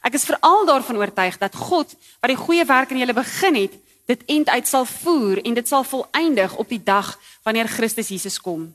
Ek 0.03 0.15
is 0.19 0.27
veral 0.27 0.67
daarvan 0.67 0.99
oortuig 0.99 1.39
dat 1.39 1.55
God 1.55 1.91
wat 2.19 2.31
die 2.31 2.39
goeie 2.39 2.65
werk 2.67 2.91
in 2.91 2.99
julle 3.03 3.15
begin 3.15 3.55
het, 3.55 3.75
dit 4.05 4.23
end 4.25 4.49
uit 4.49 4.67
sal 4.67 4.85
voer 4.85 5.41
en 5.41 5.53
dit 5.53 5.67
sal 5.67 5.83
volëindig 5.83 6.55
op 6.55 6.69
die 6.69 6.83
dag 6.83 7.19
wanneer 7.43 7.67
Christus 7.67 8.07
Jesus 8.07 8.39
kom. 8.41 8.73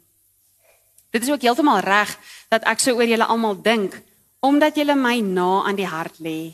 Dit 1.11 1.23
is 1.23 1.31
ook 1.31 1.43
heeltemal 1.43 1.81
reg 1.85 2.13
dat 2.49 2.65
ek 2.69 2.81
so 2.81 2.97
oor 2.97 3.09
julle 3.09 3.29
almal 3.29 3.57
dink 3.63 3.97
omdat 4.45 4.77
julle 4.79 4.95
my 4.95 5.19
na 5.21 5.65
aan 5.67 5.77
die 5.77 5.89
hart 5.89 6.21
lê. 6.23 6.53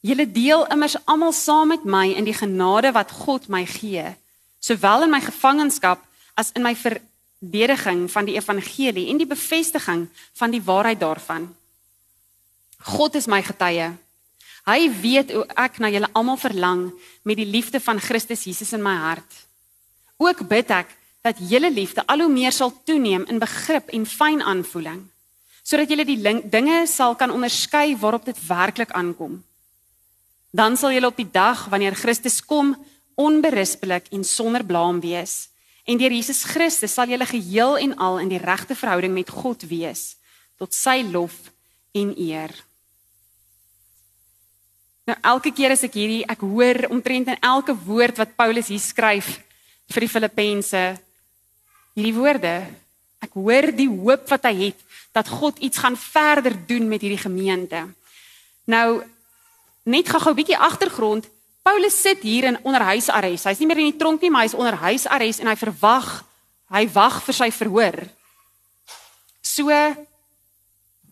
Julle 0.00 0.26
deel 0.26 0.64
immers 0.72 0.96
almal 1.04 1.32
saam 1.36 1.68
met 1.70 1.84
my 1.84 2.08
in 2.16 2.24
die 2.24 2.34
genade 2.34 2.92
wat 2.96 3.12
God 3.12 3.48
my 3.52 3.66
gee, 3.68 4.16
sowel 4.58 5.04
in 5.04 5.12
my 5.12 5.20
gevangenskap 5.20 6.02
as 6.34 6.50
in 6.56 6.64
my 6.64 6.72
verdediging 6.74 8.06
van 8.10 8.26
die 8.26 8.36
evangelie 8.38 9.08
en 9.12 9.20
die 9.20 9.28
bevestiging 9.28 10.08
van 10.40 10.50
die 10.50 10.62
waarheid 10.64 11.00
daarvan. 11.00 11.50
God 12.80 13.14
is 13.14 13.28
my 13.28 13.42
getuie. 13.44 13.92
Hy 14.70 14.86
weet 15.02 15.32
hoe 15.34 15.46
ek 15.58 15.80
na 15.82 15.88
julle 15.90 16.08
almal 16.14 16.38
verlang 16.38 16.82
met 17.26 17.38
die 17.40 17.48
liefde 17.48 17.80
van 17.82 17.98
Christus 17.98 18.44
Jesus 18.46 18.70
in 18.76 18.84
my 18.84 18.94
hart. 19.02 19.30
Ook 20.20 20.44
bid 20.46 20.70
ek 20.70 20.92
dat 21.26 21.40
julle 21.50 21.72
liefde 21.74 22.04
al 22.06 22.22
hoe 22.22 22.30
meer 22.30 22.54
sal 22.54 22.70
toeneem 22.86 23.24
in 23.32 23.40
begrip 23.42 23.90
en 23.90 24.06
fyn 24.06 24.44
aanvoeling, 24.46 25.02
sodat 25.66 25.90
julle 25.90 26.06
die 26.06 26.20
dinge 26.52 26.84
sal 26.86 27.16
kan 27.18 27.34
onderskei 27.34 27.96
waarop 27.98 28.28
dit 28.28 28.38
werklik 28.46 28.94
aankom. 28.94 29.40
Dan 30.54 30.78
sal 30.78 30.94
julle 30.94 31.10
op 31.10 31.18
die 31.18 31.28
dag 31.30 31.66
wanneer 31.72 31.98
Christus 31.98 32.38
kom 32.44 32.76
onberispelik 33.18 34.08
en 34.14 34.24
sonder 34.24 34.64
blaam 34.64 35.02
wees. 35.02 35.48
En 35.84 35.98
deur 35.98 36.14
Jesus 36.14 36.44
Christus 36.46 36.94
sal 36.94 37.10
julle 37.10 37.26
geheel 37.26 37.78
en 37.88 37.98
al 37.98 38.22
in 38.22 38.30
die 38.30 38.42
regte 38.42 38.78
verhouding 38.78 39.16
met 39.18 39.34
God 39.34 39.66
wees 39.66 40.14
tot 40.60 40.76
sy 40.76 41.00
lof 41.08 41.48
en 41.96 42.12
eer. 42.20 42.52
Nou 45.10 45.18
elke 45.26 45.50
keer 45.50 45.72
as 45.74 45.82
ek 45.82 45.96
hierdie 45.98 46.22
ek 46.30 46.44
hoor 46.46 46.84
omtrent 46.94 47.32
in 47.32 47.38
elke 47.42 47.74
woord 47.74 48.20
wat 48.20 48.36
Paulus 48.38 48.68
hier 48.70 48.82
skryf 48.82 49.32
vir 49.90 50.04
die 50.04 50.10
Filippense 50.12 50.82
hierdie 51.98 52.14
woorde 52.14 52.52
ek 53.18 53.34
hoor 53.34 53.72
die 53.74 53.88
hoop 53.90 54.28
wat 54.30 54.46
hy 54.46 54.68
het 54.68 54.84
dat 55.16 55.26
God 55.26 55.58
iets 55.58 55.82
gaan 55.82 55.98
verder 55.98 56.54
doen 56.68 56.86
met 56.86 57.02
hierdie 57.02 57.18
gemeente. 57.18 57.82
Nou 58.70 59.02
net 59.82 60.06
gou-gou 60.06 60.30
'n 60.30 60.38
bietjie 60.38 60.60
agtergrond 60.62 61.26
Paulus 61.66 61.98
sit 62.00 62.22
hier 62.22 62.44
in 62.44 62.62
onderhuisarrest. 62.62 63.44
Hy's 63.50 63.58
nie 63.58 63.66
meer 63.66 63.82
in 63.82 63.90
die 63.90 63.98
tronk 63.98 64.22
nie, 64.22 64.30
maar 64.30 64.46
hy's 64.46 64.54
onder 64.54 64.78
huisarrest 64.78 65.40
en 65.40 65.50
hy 65.50 65.56
verwag 65.56 66.24
hy 66.70 66.86
wag 66.86 67.22
vir 67.26 67.34
sy 67.34 67.50
verhoor. 67.50 67.98
So 69.42 69.66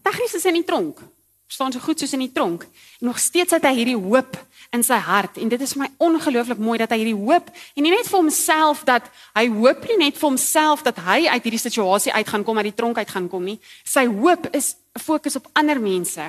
tegnies 0.07 0.35
is 0.39 0.45
hy 0.45 0.55
in 0.55 0.63
die 0.63 0.71
tronk. 0.71 1.03
Verstaan 1.49 1.73
so 1.73 1.81
goed 1.81 2.01
soos 2.01 2.13
in 2.13 2.27
die 2.27 2.33
tronk. 2.33 2.67
En 3.01 3.09
nog 3.09 3.19
steeds 3.19 3.55
het 3.57 3.65
hy 3.65 3.73
hierdie 3.79 3.97
hoop 3.97 4.37
in 4.77 4.83
sy 4.85 4.99
hart 5.01 5.39
en 5.41 5.49
dit 5.49 5.63
is 5.65 5.73
vir 5.73 5.87
my 5.87 5.89
ongelooflik 6.05 6.59
mooi 6.61 6.77
dat 6.83 6.93
hy 6.93 6.99
hierdie 7.01 7.17
hoop 7.17 7.49
en 7.49 7.87
nie 7.87 7.93
net 7.95 8.05
vir 8.05 8.19
homself 8.19 8.83
dat 8.85 9.07
hy 9.39 9.47
hoop 9.55 9.87
nie 9.89 9.97
net 10.03 10.19
vir 10.21 10.29
homself 10.29 10.85
dat 10.85 11.01
hy 11.07 11.23
uit 11.25 11.47
hierdie 11.49 11.63
situasie 11.63 12.13
uit 12.13 12.29
gaan 12.29 12.45
kom 12.45 12.61
uit 12.61 12.69
die 12.69 12.77
tronk 12.77 13.01
uit 13.01 13.15
gaan 13.15 13.31
kom 13.33 13.49
nie. 13.49 13.57
Sy 13.81 14.05
hoop 14.11 14.51
is 14.53 14.75
fokus 15.01 15.41
op 15.41 15.49
ander 15.57 15.81
mense. 15.81 16.27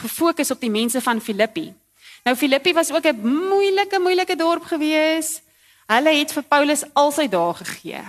Gefokus 0.00 0.54
op 0.56 0.64
die 0.64 0.72
mense 0.72 1.04
van 1.04 1.20
Filippi. 1.20 1.68
Nou 2.24 2.36
Filippi 2.40 2.72
was 2.72 2.88
ook 2.90 3.04
'n 3.04 3.20
moeilike 3.20 4.00
moeilike 4.00 4.36
dorp 4.36 4.64
gewees. 4.64 5.42
Hulle 5.86 6.16
het 6.16 6.32
vir 6.32 6.42
Paulus 6.42 6.84
al 6.94 7.12
sy 7.12 7.28
dae 7.28 7.54
gegee. 7.54 8.00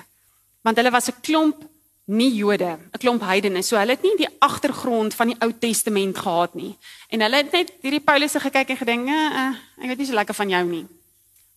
Want 0.64 0.78
hulle 0.78 0.92
was 0.92 1.10
'n 1.12 1.20
klomp 1.22 1.68
nie 2.06 2.36
Jode, 2.36 2.78
'n 2.78 3.00
klomp 3.00 3.22
heidene. 3.22 3.64
So 3.64 3.78
hulle 3.78 3.92
het 3.92 4.04
nie 4.04 4.18
die 4.18 4.36
agtergrond 4.40 5.14
van 5.14 5.28
die 5.28 5.38
Ou 5.40 5.52
Testament 5.60 6.18
gehad 6.18 6.54
nie. 6.54 6.78
En 7.10 7.22
hulle 7.22 7.36
het 7.36 7.52
net 7.52 7.74
hierdie 7.82 8.04
Paulus 8.04 8.32
se 8.32 8.40
gekyk 8.40 8.70
en 8.70 8.78
gedink, 8.78 9.08
uh, 9.08 9.54
ek 9.82 9.88
weet 9.88 9.98
nie 9.98 10.06
so 10.06 10.14
lekker 10.14 10.36
van 10.36 10.50
jou 10.50 10.66
nie. 10.66 10.86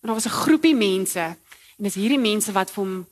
Maar 0.01 0.13
daar 0.13 0.13
was 0.13 0.25
'n 0.25 0.41
groepie 0.43 0.75
mense 0.75 1.19
en 1.19 1.83
dis 1.83 1.95
hierdie 1.95 2.19
mense 2.19 2.51
wat 2.51 2.71
vir 2.71 2.83
hom 2.83 3.07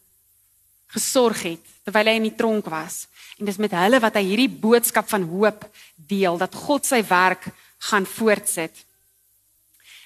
gesorg 0.87 1.43
het 1.43 1.65
terwyl 1.83 2.05
hy 2.05 2.15
in 2.15 2.23
die 2.23 2.35
tronk 2.35 2.65
was. 2.65 3.07
En 3.39 3.45
dis 3.45 3.57
met 3.57 3.71
hulle 3.71 3.99
wat 3.99 4.15
hy 4.15 4.23
hierdie 4.23 4.49
boodskap 4.49 5.09
van 5.09 5.23
hoop 5.23 5.69
deel 5.95 6.37
dat 6.37 6.55
God 6.55 6.85
sy 6.85 7.03
werk 7.07 7.47
gaan 7.77 8.05
voortsit. 8.05 8.73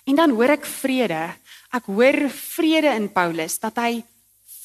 En 0.03 0.15
dan 0.15 0.33
hoor 0.35 0.49
ek 0.49 0.65
vrede. 0.65 1.35
Ek 1.71 1.85
hoor 1.85 2.29
vrede 2.29 2.95
in 2.95 3.11
Paulus 3.11 3.59
dat 3.59 3.75
hy 3.75 4.03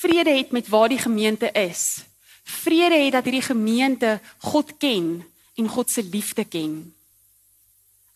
vrede 0.01 0.31
het 0.31 0.53
met 0.53 0.69
waar 0.69 0.89
die 0.89 0.99
gemeente 0.99 1.51
is. 1.53 2.05
Vrede 2.47 2.99
het 3.03 3.17
dat 3.17 3.27
hierdie 3.27 3.43
gemeente 3.43 4.21
God 4.39 4.77
ken 4.79 5.25
en 5.57 5.69
God 5.69 5.91
se 5.91 6.03
liefde 6.03 6.45
ken. 6.45 6.79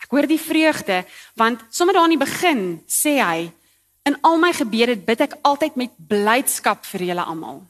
Ek 0.00 0.12
hoor 0.14 0.28
die 0.30 0.40
vreugde 0.40 1.02
want 1.38 1.64
sommer 1.74 1.96
daar 1.96 2.06
in 2.08 2.14
die 2.14 2.24
begin 2.24 2.62
sê 2.88 3.18
hy 3.18 3.50
in 4.08 4.16
al 4.24 4.38
my 4.40 4.52
gebede 4.56 4.96
bid 4.96 5.26
ek 5.26 5.36
altyd 5.42 5.76
met 5.76 5.98
blydskap 6.08 6.86
vir 6.92 7.10
julle 7.10 7.26
almal. 7.26 7.60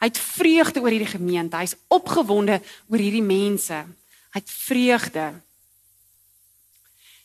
Hy 0.00 0.08
het 0.08 0.18
vreugde 0.18 0.80
oor 0.80 0.94
hierdie 0.94 1.12
gemeente. 1.12 1.58
Hy's 1.60 1.76
opgewonde 1.92 2.62
oor 2.88 3.02
hierdie 3.02 3.24
mense. 3.24 3.82
Hy 4.32 4.40
het 4.40 4.50
vreugde. 4.50 5.26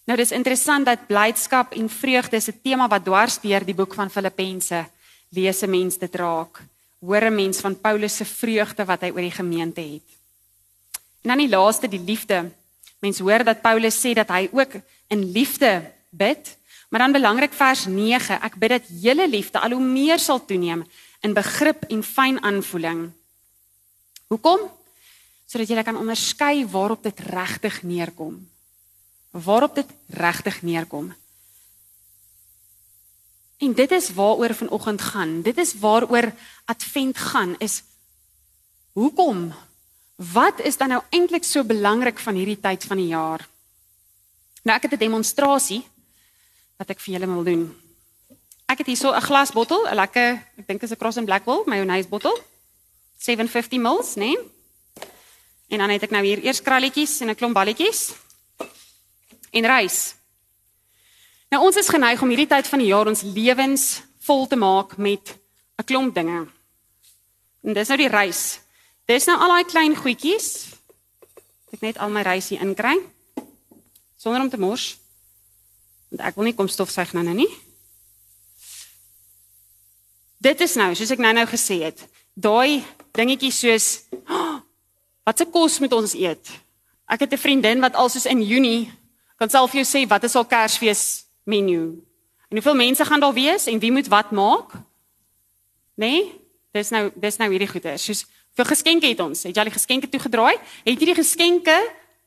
Nou 0.06 0.18
dis 0.20 0.34
interessant 0.36 0.86
dat 0.86 1.08
blydskap 1.08 1.74
en 1.74 1.90
vreugde 1.90 2.38
is 2.38 2.50
'n 2.50 2.60
tema 2.62 2.88
wat 2.88 3.06
dwars 3.06 3.40
deur 3.40 3.64
die 3.66 3.74
boek 3.74 3.94
van 3.94 4.10
Filippense 4.10 4.86
lees 5.30 5.62
'n 5.64 5.70
mens 5.70 5.98
dit 5.98 6.16
raak. 6.16 6.62
Hoor 7.00 7.22
'n 7.22 7.36
mens 7.36 7.60
van 7.60 7.80
Paulus 7.80 8.16
se 8.16 8.26
vreugde 8.26 8.86
wat 8.86 9.02
hy 9.02 9.10
oor 9.10 9.22
die 9.22 9.32
gemeente 9.32 9.82
het. 9.82 10.10
En 11.22 11.30
dan 11.30 11.38
die 11.38 11.50
laaste 11.50 11.88
die 11.88 12.00
liefde. 12.00 12.52
Mens 13.00 13.20
hoor 13.20 13.44
dat 13.44 13.62
Paulus 13.62 13.96
sê 13.96 14.14
dat 14.14 14.28
hy 14.28 14.50
ook 14.52 14.72
in 15.08 15.32
liefde 15.32 15.92
bid, 16.10 16.58
maar 16.90 17.00
dan 17.00 17.12
belangrik 17.12 17.54
vers 17.54 17.86
9, 17.86 18.42
ek 18.42 18.56
bid 18.56 18.70
dat 18.70 18.84
julle 18.88 19.28
liefde 19.28 19.60
al 19.60 19.72
hoe 19.72 19.84
meer 19.84 20.20
sal 20.20 20.46
toeneem 20.46 20.86
in 21.22 21.34
begrip 21.34 21.84
en 21.84 22.04
fyn 22.04 22.44
aanvoeling. 22.44 23.12
Hoekom? 24.28 24.60
Sodat 25.46 25.68
jy 25.68 25.84
kan 25.84 25.98
onderskei 25.98 26.68
waarop 26.68 27.04
dit 27.04 27.20
regtig 27.20 27.84
neerkom 27.84 28.48
waarop 29.44 29.76
dit 29.76 29.88
regtig 30.08 30.62
neerkom. 30.62 31.14
En 33.58 33.74
dit 33.74 33.92
is 33.92 34.10
waaroor 34.14 34.54
vanoggend 34.54 35.02
gaan. 35.02 35.42
Dit 35.42 35.58
is 35.58 35.74
waaroor 35.74 36.34
Advent 36.66 37.18
gaan 37.18 37.56
is 37.58 37.84
hoekom? 38.92 39.54
Wat 40.16 40.60
is 40.60 40.78
dan 40.78 40.90
nou 40.90 41.02
eintlik 41.10 41.44
so 41.44 41.64
belangrik 41.64 42.20
van 42.20 42.36
hierdie 42.36 42.60
tyd 42.60 42.84
van 42.84 42.98
die 42.98 43.12
jaar? 43.12 43.48
Nou 44.64 44.76
ek 44.78 44.82
het 44.82 44.94
'n 44.94 45.06
demonstrasie 45.08 45.84
wat 46.78 46.90
ek 46.90 47.00
vir 47.00 47.14
julle 47.14 47.28
wil 47.28 47.44
doen. 47.44 47.82
Ek 48.66 48.78
het 48.78 48.88
hierso 48.88 49.12
'n 49.12 49.22
glasbottel, 49.22 49.88
'n 49.88 49.96
lekker, 49.96 50.32
ek 50.58 50.68
dink 50.68 50.80
dit 50.80 50.90
is 50.90 50.92
'n 50.92 51.00
Cross 51.00 51.18
and 51.18 51.26
Blackwell 51.26 51.64
mayonnaise 51.66 52.10
bottel. 52.10 52.40
750 53.18 53.80
ml, 53.80 54.04
né? 54.16 54.16
Nee? 54.16 54.38
En 55.68 55.78
dan 55.78 55.90
het 55.90 56.04
ek 56.04 56.10
nou 56.10 56.26
hier 56.26 56.44
eers 56.44 56.62
kralletjies 56.62 57.20
en 57.20 57.30
'n 57.30 57.36
klomp 57.36 57.54
balletjies 57.54 58.14
en 59.52 59.66
reis. 59.66 60.16
Nou 61.50 61.64
ons 61.64 61.76
is 61.76 61.90
geneig 61.90 62.22
om 62.22 62.30
hierdie 62.30 62.50
tyd 62.50 62.68
van 62.68 62.80
die 62.82 62.90
jaar 62.90 63.08
ons 63.08 63.22
lewens 63.22 64.04
vol 64.26 64.48
te 64.48 64.56
maak 64.56 64.98
met 64.98 65.38
'n 65.78 65.84
klomp 65.84 66.14
dinge. 66.14 66.48
En 67.64 67.74
dis 67.74 67.88
nou 67.88 67.98
die 67.98 68.10
reis. 68.10 68.60
Dis 69.06 69.26
nou 69.26 69.38
al 69.38 69.48
daai 69.48 69.66
klein 69.66 69.96
goedjies. 69.96 70.74
Ek 71.74 71.82
net 71.82 71.98
al 71.98 72.10
my 72.10 72.22
reis 72.22 72.50
hier 72.50 72.62
inkry 72.62 72.98
sonder 74.18 74.42
om 74.42 74.50
te 74.50 74.58
mors. 74.58 74.98
Want 76.10 76.22
ek 76.22 76.36
wil 76.36 76.44
nie 76.44 76.56
kom 76.56 76.68
stofsuig 76.68 77.14
nou 77.14 77.24
nou 77.24 77.36
nie. 77.36 77.52
Dit 80.38 80.62
is 80.62 80.76
nou, 80.76 80.94
soos 80.96 81.12
ek 81.12 81.22
nou-nou 81.22 81.46
gesê 81.50 81.80
het, 81.82 82.08
daai 82.34 82.84
dingetjies 83.12 83.60
soos 83.60 83.88
oh, 84.30 84.62
wat 85.26 85.38
se 85.38 85.46
kos 85.46 85.80
moet 85.80 85.94
ons 85.94 86.14
eet? 86.14 86.52
Ek 87.10 87.20
het 87.20 87.34
'n 87.34 87.38
vriendin 87.38 87.82
wat 87.82 87.96
al 87.96 88.10
soos 88.10 88.26
in 88.26 88.42
Junie 88.42 88.92
kan 89.38 89.50
self 89.50 89.72
vir 89.72 89.84
jou 89.84 89.90
sê 89.90 90.08
wat 90.08 90.24
is 90.24 90.36
al 90.36 90.46
Kersfees 90.46 91.25
menu? 91.46 92.02
En 92.50 92.58
hoeveel 92.60 92.76
mense 92.76 93.06
gaan 93.06 93.24
daar 93.24 93.34
wees 93.34 93.66
en 93.72 93.80
wie 93.80 93.92
moet 93.92 94.08
wat 94.08 94.32
maak? 94.32 94.74
Nee, 95.96 96.32
dis 96.76 96.92
nou 96.94 97.10
dis 97.16 97.38
nou 97.40 97.50
hierdie 97.52 97.70
goeie. 97.70 97.96
Soos 98.02 98.26
vir 98.56 98.68
geskenke 98.70 99.08
het 99.08 99.22
ons. 99.24 99.46
Het 99.48 99.56
jy 99.56 99.64
al 99.64 99.70
die 99.70 99.78
geskenke 99.78 100.10
toegedraai? 100.12 100.56
Het 100.84 101.00
jy 101.00 101.08
die 101.12 101.18
geskenke 101.18 101.76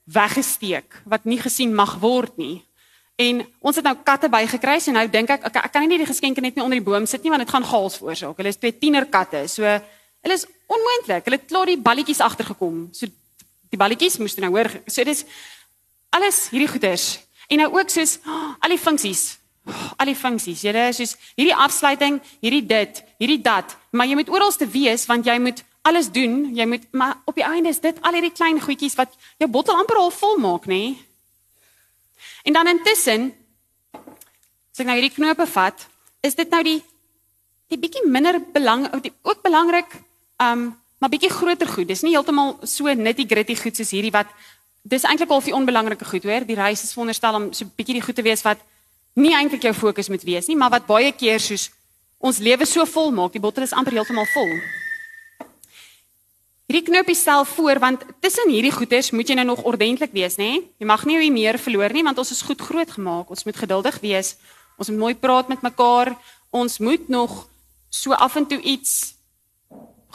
weggesteek 0.08 1.02
wat 1.08 1.28
nie 1.28 1.40
gesien 1.40 1.74
mag 1.74 1.98
word 2.02 2.36
nie? 2.40 2.56
En 3.18 3.42
ons 3.66 3.76
het 3.76 3.84
nou 3.84 3.96
katte 4.06 4.30
bygekry 4.30 4.78
en 4.90 4.98
nou 5.00 5.06
dink 5.10 5.30
ek 5.34 5.46
okay, 5.48 5.62
ek 5.66 5.72
kan 5.74 5.86
nie 5.90 5.98
die 5.98 6.06
geskenke 6.06 6.42
net 6.44 6.54
nie 6.54 6.62
onder 6.62 6.78
die 6.78 6.86
boom 6.86 7.06
sit 7.06 7.24
nie 7.24 7.32
want 7.34 7.42
dit 7.42 7.50
gaan 7.50 7.66
gaals 7.66 7.98
veroorsaak. 7.98 8.36
Hulle 8.38 8.52
is 8.54 8.60
twee 8.60 8.76
tienerkatte. 8.78 9.44
So 9.50 9.66
hulle 9.66 10.36
is 10.36 10.46
onmoontlik. 10.70 11.26
Hulle 11.26 11.40
het 11.40 11.48
klaar 11.50 11.66
die 11.66 11.80
balletjies 11.82 12.22
agtergekom. 12.22 12.88
So 12.94 13.10
die 13.68 13.80
balletjies 13.80 14.20
moes 14.22 14.38
nou 14.38 14.52
hoor. 14.54 14.70
So 14.86 15.04
dis 15.04 15.24
alles 16.14 16.46
hierdie 16.52 16.70
goeders 16.70 17.18
en 17.48 17.62
nou 17.62 17.68
ook 17.74 17.90
soos 17.90 18.18
oh, 18.26 18.54
al 18.62 18.74
die 18.74 18.80
funksies. 18.80 19.38
Oh, 19.66 19.92
al 20.00 20.12
die 20.12 20.16
funksies 20.18 20.62
jy 20.64 20.74
is 20.88 21.00
soos 21.00 21.16
hierdie 21.34 21.56
afsluiting 21.56 22.20
hierdie 22.40 22.64
dit 22.66 23.02
hierdie 23.18 23.40
dat. 23.42 23.76
Maar 23.90 24.10
jy 24.10 24.20
moet 24.20 24.32
oral 24.32 24.52
te 24.52 24.68
wees 24.68 25.06
want 25.10 25.26
jy 25.26 25.38
moet 25.42 25.64
alles 25.88 26.10
doen. 26.12 26.54
Jy 26.56 26.66
moet 26.68 26.86
maar 26.92 27.18
op 27.24 27.36
die 27.38 27.46
einde 27.46 27.72
is 27.72 27.80
dit 27.80 28.00
al 28.02 28.18
hierdie 28.18 28.34
klein 28.34 28.60
goedjies 28.60 28.96
wat 28.98 29.14
jou 29.40 29.50
bottel 29.50 29.78
amper 29.78 30.00
al 30.00 30.12
vol 30.14 30.36
maak 30.42 30.68
nê? 30.68 30.96
En 32.44 32.56
dan 32.56 32.68
intussen 32.70 33.32
as 33.94 34.82
ek 34.82 34.86
nou 34.86 34.98
hierdie 34.98 35.14
knope 35.16 35.46
vat 35.50 35.88
is 36.26 36.36
dit 36.38 36.50
nou 36.52 36.62
die 36.66 36.80
die 37.68 37.76
bietjie 37.76 38.06
minder 38.08 38.38
belang 38.52 38.86
die, 39.04 39.12
ook 39.22 39.42
belangrik 39.44 39.98
um 40.42 40.70
maar 40.98 41.12
bietjie 41.12 41.30
groter 41.30 41.68
goed. 41.70 41.86
Dis 41.86 42.00
nie 42.02 42.16
heeltemal 42.16 42.56
so 42.66 42.90
nitty 42.90 43.22
gritty 43.30 43.54
goed 43.54 43.76
soos 43.78 43.92
hierdie 43.94 44.10
wat 44.10 44.32
dis 44.82 45.04
eintlik 45.04 45.30
al 45.30 45.42
die 45.42 45.54
onbelangrike 45.54 46.04
goed, 46.04 46.24
hoor. 46.24 46.46
Die 46.46 46.56
reis 46.56 46.82
is 46.82 46.92
veronderstel 46.92 47.34
om 47.34 47.52
so 47.52 47.64
'n 47.64 47.72
bietjie 47.76 47.94
die 47.94 48.02
goed 48.02 48.14
te 48.14 48.22
wees 48.22 48.42
wat 48.42 48.58
nie 49.14 49.34
eintlik 49.34 49.62
jou 49.62 49.74
fokus 49.74 50.08
moet 50.08 50.22
wees 50.22 50.46
nie, 50.46 50.56
maar 50.56 50.70
wat 50.70 50.86
baie 50.86 51.12
keer 51.12 51.40
soos 51.40 51.70
ons 52.18 52.38
lewe 52.38 52.66
so 52.66 52.84
vol 52.84 53.10
maak, 53.10 53.32
die 53.32 53.40
bottel 53.40 53.62
is 53.62 53.72
amper 53.72 53.92
heeltemal 53.92 54.26
vol. 54.34 54.52
Hierdie 56.68 56.84
knoopie 56.84 57.16
stel 57.16 57.46
voor 57.48 57.78
want 57.80 58.02
tussen 58.20 58.50
hierdie 58.52 58.72
goeders 58.74 59.10
moet 59.10 59.28
jy 59.28 59.34
nou 59.38 59.46
nog 59.46 59.62
ordentlik 59.64 60.12
wees, 60.12 60.36
nê? 60.36 60.60
Jy 60.76 60.86
mag 60.86 61.06
nie 61.08 61.30
meer 61.32 61.56
verloor 61.56 61.94
nie 61.96 62.04
want 62.04 62.18
ons 62.18 62.30
is 62.30 62.42
goed 62.44 62.60
groot 62.60 62.90
gemaak. 62.90 63.30
Ons 63.30 63.46
moet 63.48 63.56
geduldig 63.56 64.00
wees. 64.02 64.36
Ons 64.76 64.90
moet 64.92 64.98
mooi 64.98 65.14
praat 65.14 65.48
met 65.48 65.62
mekaar. 65.62 66.12
Ons 66.50 66.78
moet 66.78 67.08
nog 67.08 67.46
so 67.88 68.12
af 68.12 68.36
en 68.36 68.46
toe 68.46 68.60
iets 68.60 69.14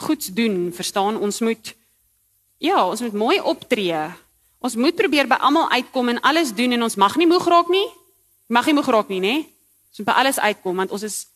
goeds 0.06 0.30
doen, 0.30 0.70
verstaan? 0.72 1.18
Ons 1.18 1.40
moet 1.40 1.74
ja, 2.62 2.86
ons 2.86 3.00
moet 3.00 3.12
mooi 3.12 3.40
optree. 3.40 4.06
Ons 4.64 4.78
moet 4.80 4.96
probeer 4.96 5.28
by 5.28 5.36
almal 5.44 5.68
uitkom 5.76 6.08
en 6.14 6.22
alles 6.24 6.54
doen 6.56 6.72
en 6.72 6.86
ons 6.86 6.96
mag 6.96 7.18
nie 7.20 7.28
moeg 7.28 7.44
raak 7.52 7.68
nie. 7.68 7.84
Mag 8.48 8.68
nie 8.70 8.76
moeg 8.78 8.88
raak 8.88 9.10
nie, 9.12 9.20
nê? 9.20 9.34
Ons 9.92 10.00
moet 10.00 10.08
by 10.08 10.16
alles 10.22 10.40
uitkom 10.40 10.80
want 10.80 10.94
ons 10.96 11.04
is 11.04 11.26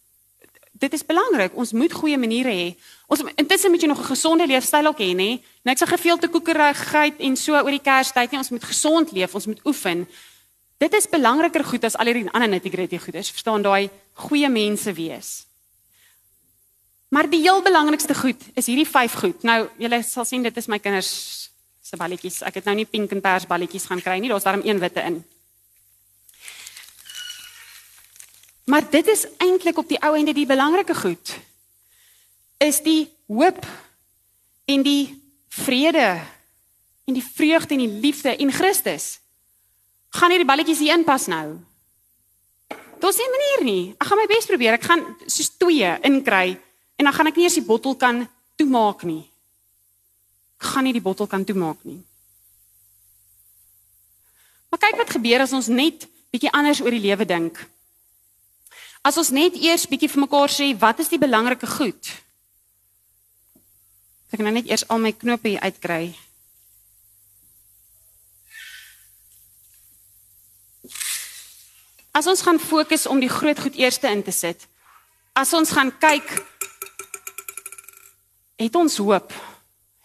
dit 0.79 0.93
is 0.95 1.03
belangrik. 1.05 1.57
Ons 1.59 1.75
moet 1.75 1.93
goeie 1.93 2.17
maniere 2.21 2.53
hê. 2.55 2.69
Ons 3.11 3.25
intussen 3.35 3.73
moet 3.75 3.83
jy 3.83 3.89
nog 3.91 4.01
'n 4.01 4.15
gesonde 4.15 4.47
leefstyl 4.47 4.87
ook 4.87 5.01
hê, 5.03 5.13
nê? 5.13 5.43
Net 5.65 5.79
so 5.79 5.87
geveelde 5.87 6.29
koekerigheid 6.29 7.19
en 7.19 7.37
so 7.37 7.53
oor 7.53 7.71
die 7.71 7.83
Kerstyd 7.83 8.31
nie. 8.31 8.39
Ons 8.39 8.51
moet 8.51 8.65
gesond 8.65 9.13
leef, 9.13 9.35
ons 9.35 9.47
moet 9.47 9.61
oefen. 9.67 10.07
Dit 10.79 10.95
is 10.95 11.07
belangriker 11.07 11.65
goed 11.65 11.85
as 11.85 11.97
al 11.97 12.07
hierdie 12.07 12.31
ander 12.31 12.49
nitty-gritty 12.49 12.99
goeders. 12.99 13.31
Verstaan 13.31 13.63
daai 13.63 13.91
goeie 14.15 14.49
mense 14.49 14.93
wees. 14.93 15.47
Maar 17.11 17.29
die 17.29 17.41
heel 17.41 17.63
belangrikste 17.63 18.15
goed 18.15 18.41
is 18.55 18.67
hierdie 18.67 18.87
vyf 18.87 19.13
goed. 19.13 19.43
Nou, 19.43 19.69
julle 19.79 20.03
sal 20.03 20.25
sien 20.25 20.43
dit 20.43 20.57
is 20.57 20.67
my 20.67 20.79
kinders 20.79 21.48
se 21.89 21.97
balletjies. 21.97 22.43
Ek 22.45 22.61
het 22.61 22.69
nou 22.69 22.77
nie 22.77 22.87
pink 22.89 23.13
en 23.17 23.23
pers 23.25 23.47
balletjies 23.49 23.87
gaan 23.89 24.03
kry 24.05 24.19
nie. 24.21 24.29
Daar's 24.29 24.45
daarom 24.45 24.65
een 24.67 24.81
witte 24.83 25.01
in. 25.01 25.23
Maar 28.69 28.85
dit 28.91 29.07
is 29.09 29.25
eintlik 29.41 29.79
op 29.81 29.89
die 29.89 30.01
ou 30.05 30.13
ende 30.19 30.35
die 30.37 30.47
belangrike 30.47 30.95
goed. 30.95 31.33
Is 32.61 32.83
die 32.85 33.09
hoop 33.27 33.65
en 34.69 34.85
die 34.85 35.17
vrede 35.49 36.19
en 37.09 37.17
die 37.17 37.25
vreugde 37.25 37.79
en 37.79 37.87
die 37.87 38.01
liefde 38.03 38.37
in 38.37 38.53
Christus. 38.53 39.21
Gaan 40.13 40.35
hierdie 40.35 40.49
balletjies 40.49 40.83
hier 40.85 40.99
inpas 40.99 41.27
nou? 41.33 41.57
Daar's 43.01 43.17
nie 43.17 43.29
'n 43.29 43.37
manier 43.37 43.65
nie. 43.65 43.95
Ek 43.99 44.07
gaan 44.07 44.19
my 44.19 44.27
bes 44.27 44.47
probeer. 44.47 44.73
Ek 44.73 44.85
gaan 44.85 45.17
soos 45.27 45.49
twee 45.57 45.99
inkry 46.03 46.61
en 46.97 47.05
dan 47.05 47.13
gaan 47.13 47.27
ek 47.27 47.37
nie 47.37 47.45
eers 47.45 47.55
die 47.55 47.65
bottel 47.65 47.97
kan 47.97 48.29
toemaak 48.57 49.03
nie. 49.03 49.31
Gaan 50.59 50.85
nie 50.85 50.93
die 50.93 51.03
bottel 51.05 51.27
kan 51.27 51.45
toemaak 51.45 51.83
nie. 51.87 52.01
Maar 54.69 54.81
kyk 54.83 55.01
wat 55.01 55.17
gebeur 55.17 55.45
as 55.45 55.55
ons 55.57 55.71
net 55.73 56.09
bietjie 56.33 56.53
anders 56.53 56.81
oor 56.85 56.93
die 56.93 57.05
lewe 57.05 57.25
dink. 57.25 57.59
As 59.07 59.17
ons 59.17 59.31
net 59.33 59.57
eers 59.57 59.87
bietjie 59.89 60.11
vir 60.13 60.25
mekaar 60.27 60.53
sê 60.53 60.73
wat 60.79 60.99
is 61.01 61.11
die 61.13 61.21
belangrike 61.21 61.69
goed? 61.79 62.11
Ek 64.29 64.37
kan 64.37 64.45
nou 64.45 64.57
net 64.59 64.69
eers 64.69 64.85
al 64.93 65.01
my 65.01 65.15
knope 65.17 65.49
hier 65.49 65.63
uitkry. 65.65 66.11
As 72.13 72.27
ons 72.27 72.43
gaan 72.43 72.59
fokus 72.61 73.07
om 73.07 73.23
die 73.23 73.31
groot 73.31 73.61
goed 73.63 73.79
eerste 73.79 74.11
in 74.11 74.25
te 74.27 74.35
sit. 74.35 74.67
As 75.33 75.55
ons 75.55 75.71
gaan 75.71 75.93
kyk 76.03 76.27
het 78.59 78.75
ons 78.75 78.99
hoop. 78.99 79.33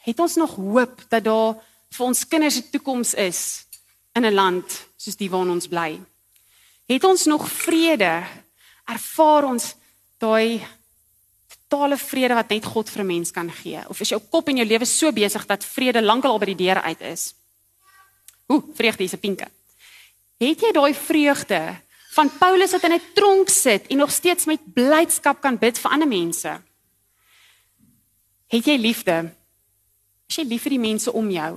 Het 0.03 0.19
ons 0.19 0.35
nog 0.35 0.55
hoop 0.55 1.03
dat 1.07 1.23
daar 1.23 1.55
vir 1.93 2.05
ons 2.05 2.27
kinders 2.27 2.59
'n 2.59 2.69
toekoms 2.71 3.13
is 3.13 3.65
in 4.13 4.25
'n 4.25 4.33
land 4.33 4.87
soos 4.97 5.15
die 5.15 5.29
waarin 5.29 5.51
ons 5.51 5.67
bly? 5.67 6.01
Het 6.85 7.03
ons 7.03 7.25
nog 7.25 7.49
vrede? 7.49 8.23
Ervaar 8.85 9.43
ons 9.43 9.75
daai 10.17 10.67
totale 11.47 11.97
vrede 11.97 12.33
wat 12.33 12.49
net 12.49 12.65
God 12.65 12.89
vir 12.89 13.01
'n 13.03 13.07
mens 13.07 13.31
kan 13.31 13.51
gee? 13.51 13.79
Of 13.87 13.99
is 13.99 14.09
jou 14.09 14.21
kop 14.29 14.47
en 14.47 14.57
jou 14.57 14.67
lewe 14.67 14.85
so 14.85 15.11
besig 15.11 15.45
dat 15.45 15.65
vrede 15.65 16.01
lankal 16.01 16.31
al 16.31 16.39
by 16.39 16.45
die 16.45 16.65
deur 16.65 16.81
uit 16.81 17.01
is? 17.01 17.33
Ooh, 18.47 18.63
vreugde 18.75 19.03
is 19.03 19.13
'n 19.13 19.19
pinke. 19.19 19.47
Het 20.37 20.59
jy 20.61 20.71
daai 20.71 20.93
vreugde 20.93 21.81
van 22.11 22.37
Paulus 22.37 22.71
wat 22.71 22.83
in 22.83 22.93
'n 22.93 23.01
tronk 23.13 23.49
sit 23.49 23.87
en 23.87 23.97
nog 23.97 24.11
steeds 24.11 24.45
met 24.45 24.73
blydskap 24.73 25.41
kan 25.41 25.57
bid 25.57 25.79
vir 25.79 25.91
ander 25.91 26.07
mense? 26.07 26.61
Het 28.47 28.65
jy 28.65 28.77
liefde? 28.77 29.33
Is 30.33 30.39
jy 30.41 30.47
lief 30.49 30.63
vir 30.65 30.73
die 30.73 30.81
mense 30.81 31.11
om 31.13 31.27
jou? 31.29 31.51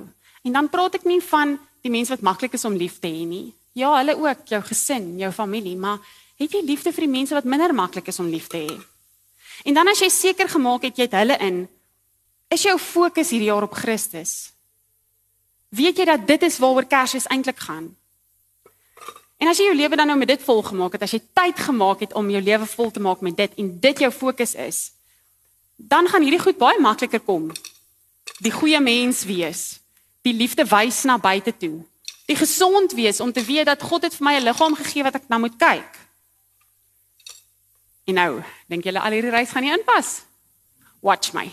En 0.45 0.53
dan 0.53 0.67
praat 0.69 0.99
ek 0.99 1.07
nie 1.09 1.23
van 1.25 1.55
die 1.81 1.89
mense 1.89 2.13
wat 2.13 2.25
maklik 2.27 2.59
is 2.59 2.67
om 2.69 2.75
lief 2.77 2.99
te 3.01 3.09
hê 3.09 3.23
nie. 3.25 3.55
Ja, 3.73 3.95
hulle 3.97 4.13
ook, 4.21 4.43
jou 4.51 4.59
gesin, 4.69 5.15
jou 5.17 5.31
familie, 5.33 5.79
maar 5.81 6.03
het 6.37 6.53
jy 6.53 6.61
liefde 6.61 6.91
vir 6.93 7.07
die 7.07 7.15
mense 7.15 7.33
wat 7.33 7.47
minder 7.49 7.73
maklik 7.73 8.11
is 8.13 8.21
om 8.21 8.29
lief 8.29 8.51
te 8.53 8.61
hê? 8.67 8.75
En 9.65 9.79
dan 9.79 9.89
as 9.89 10.03
jy 10.05 10.11
seker 10.13 10.51
gemaak 10.53 10.85
het 10.85 11.01
jy 11.01 11.07
het 11.07 11.17
hulle 11.17 11.39
in, 11.47 11.63
is 12.53 12.67
jou 12.67 12.75
fokus 12.77 13.31
hierdie 13.33 13.49
jaar 13.49 13.65
op 13.65 13.73
Christus. 13.79 14.51
Weet 15.73 15.97
jy 15.97 16.07
dat 16.11 16.27
dit 16.29 16.45
is 16.45 16.59
waaroor 16.61 16.85
Kersfees 16.85 17.31
eintlik 17.33 17.63
gaan? 17.65 17.89
En 19.41 19.49
as 19.49 19.57
jy 19.57 19.71
jou 19.71 19.79
lewe 19.79 19.97
dan 19.97 20.13
nou 20.13 20.19
met 20.21 20.35
dit 20.35 20.45
vol 20.45 20.61
gemaak 20.67 20.99
het, 20.99 21.07
as 21.09 21.15
jy 21.17 21.23
tyd 21.33 21.65
gemaak 21.65 22.05
het 22.05 22.13
om 22.13 22.29
jou 22.29 22.45
lewe 22.45 22.69
vol 22.77 22.93
te 22.93 23.01
maak 23.01 23.25
met 23.25 23.41
dit 23.41 23.57
en 23.57 23.73
dit 23.89 24.05
jou 24.05 24.13
fokus 24.13 24.53
is, 24.69 24.83
dan 25.81 26.13
gaan 26.13 26.29
hierdie 26.29 26.43
goed 26.45 26.61
baie 26.61 26.77
makliker 26.85 27.25
kom. 27.25 27.49
Die 28.45 28.53
goeie 28.53 28.81
mens 28.81 29.25
wees, 29.25 29.79
die 30.27 30.35
liefde 30.37 30.67
wys 30.69 31.05
na 31.09 31.17
buite 31.19 31.55
toe. 31.57 31.85
Die 32.27 32.37
gesond 32.37 32.93
wees 32.93 33.21
om 33.21 33.33
te 33.33 33.45
weet 33.45 33.69
dat 33.71 33.83
God 33.83 34.03
het 34.03 34.15
vir 34.15 34.25
my 34.25 34.35
'n 34.37 34.45
liggaam 34.45 34.75
gegee 34.75 35.03
wat 35.03 35.15
ek 35.15 35.29
na 35.29 35.39
moet 35.39 35.57
kyk. 35.57 35.93
En 38.07 38.15
nou, 38.15 38.43
dink 38.69 38.85
julle 38.85 39.01
al 39.01 39.13
hierdie 39.13 39.31
reis 39.31 39.51
gaan 39.51 39.63
nie 39.63 39.73
inpas? 39.73 40.23
Watch 41.01 41.33
my. 41.33 41.51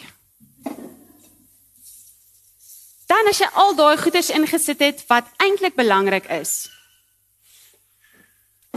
Dan 3.08 3.28
as 3.30 3.40
jy 3.40 3.50
al 3.54 3.76
daai 3.76 3.98
goeders 3.98 4.30
ingesit 4.30 4.80
het 4.80 5.08
wat 5.08 5.26
eintlik 5.38 5.76
belangrik 5.76 6.26
is. 6.26 6.70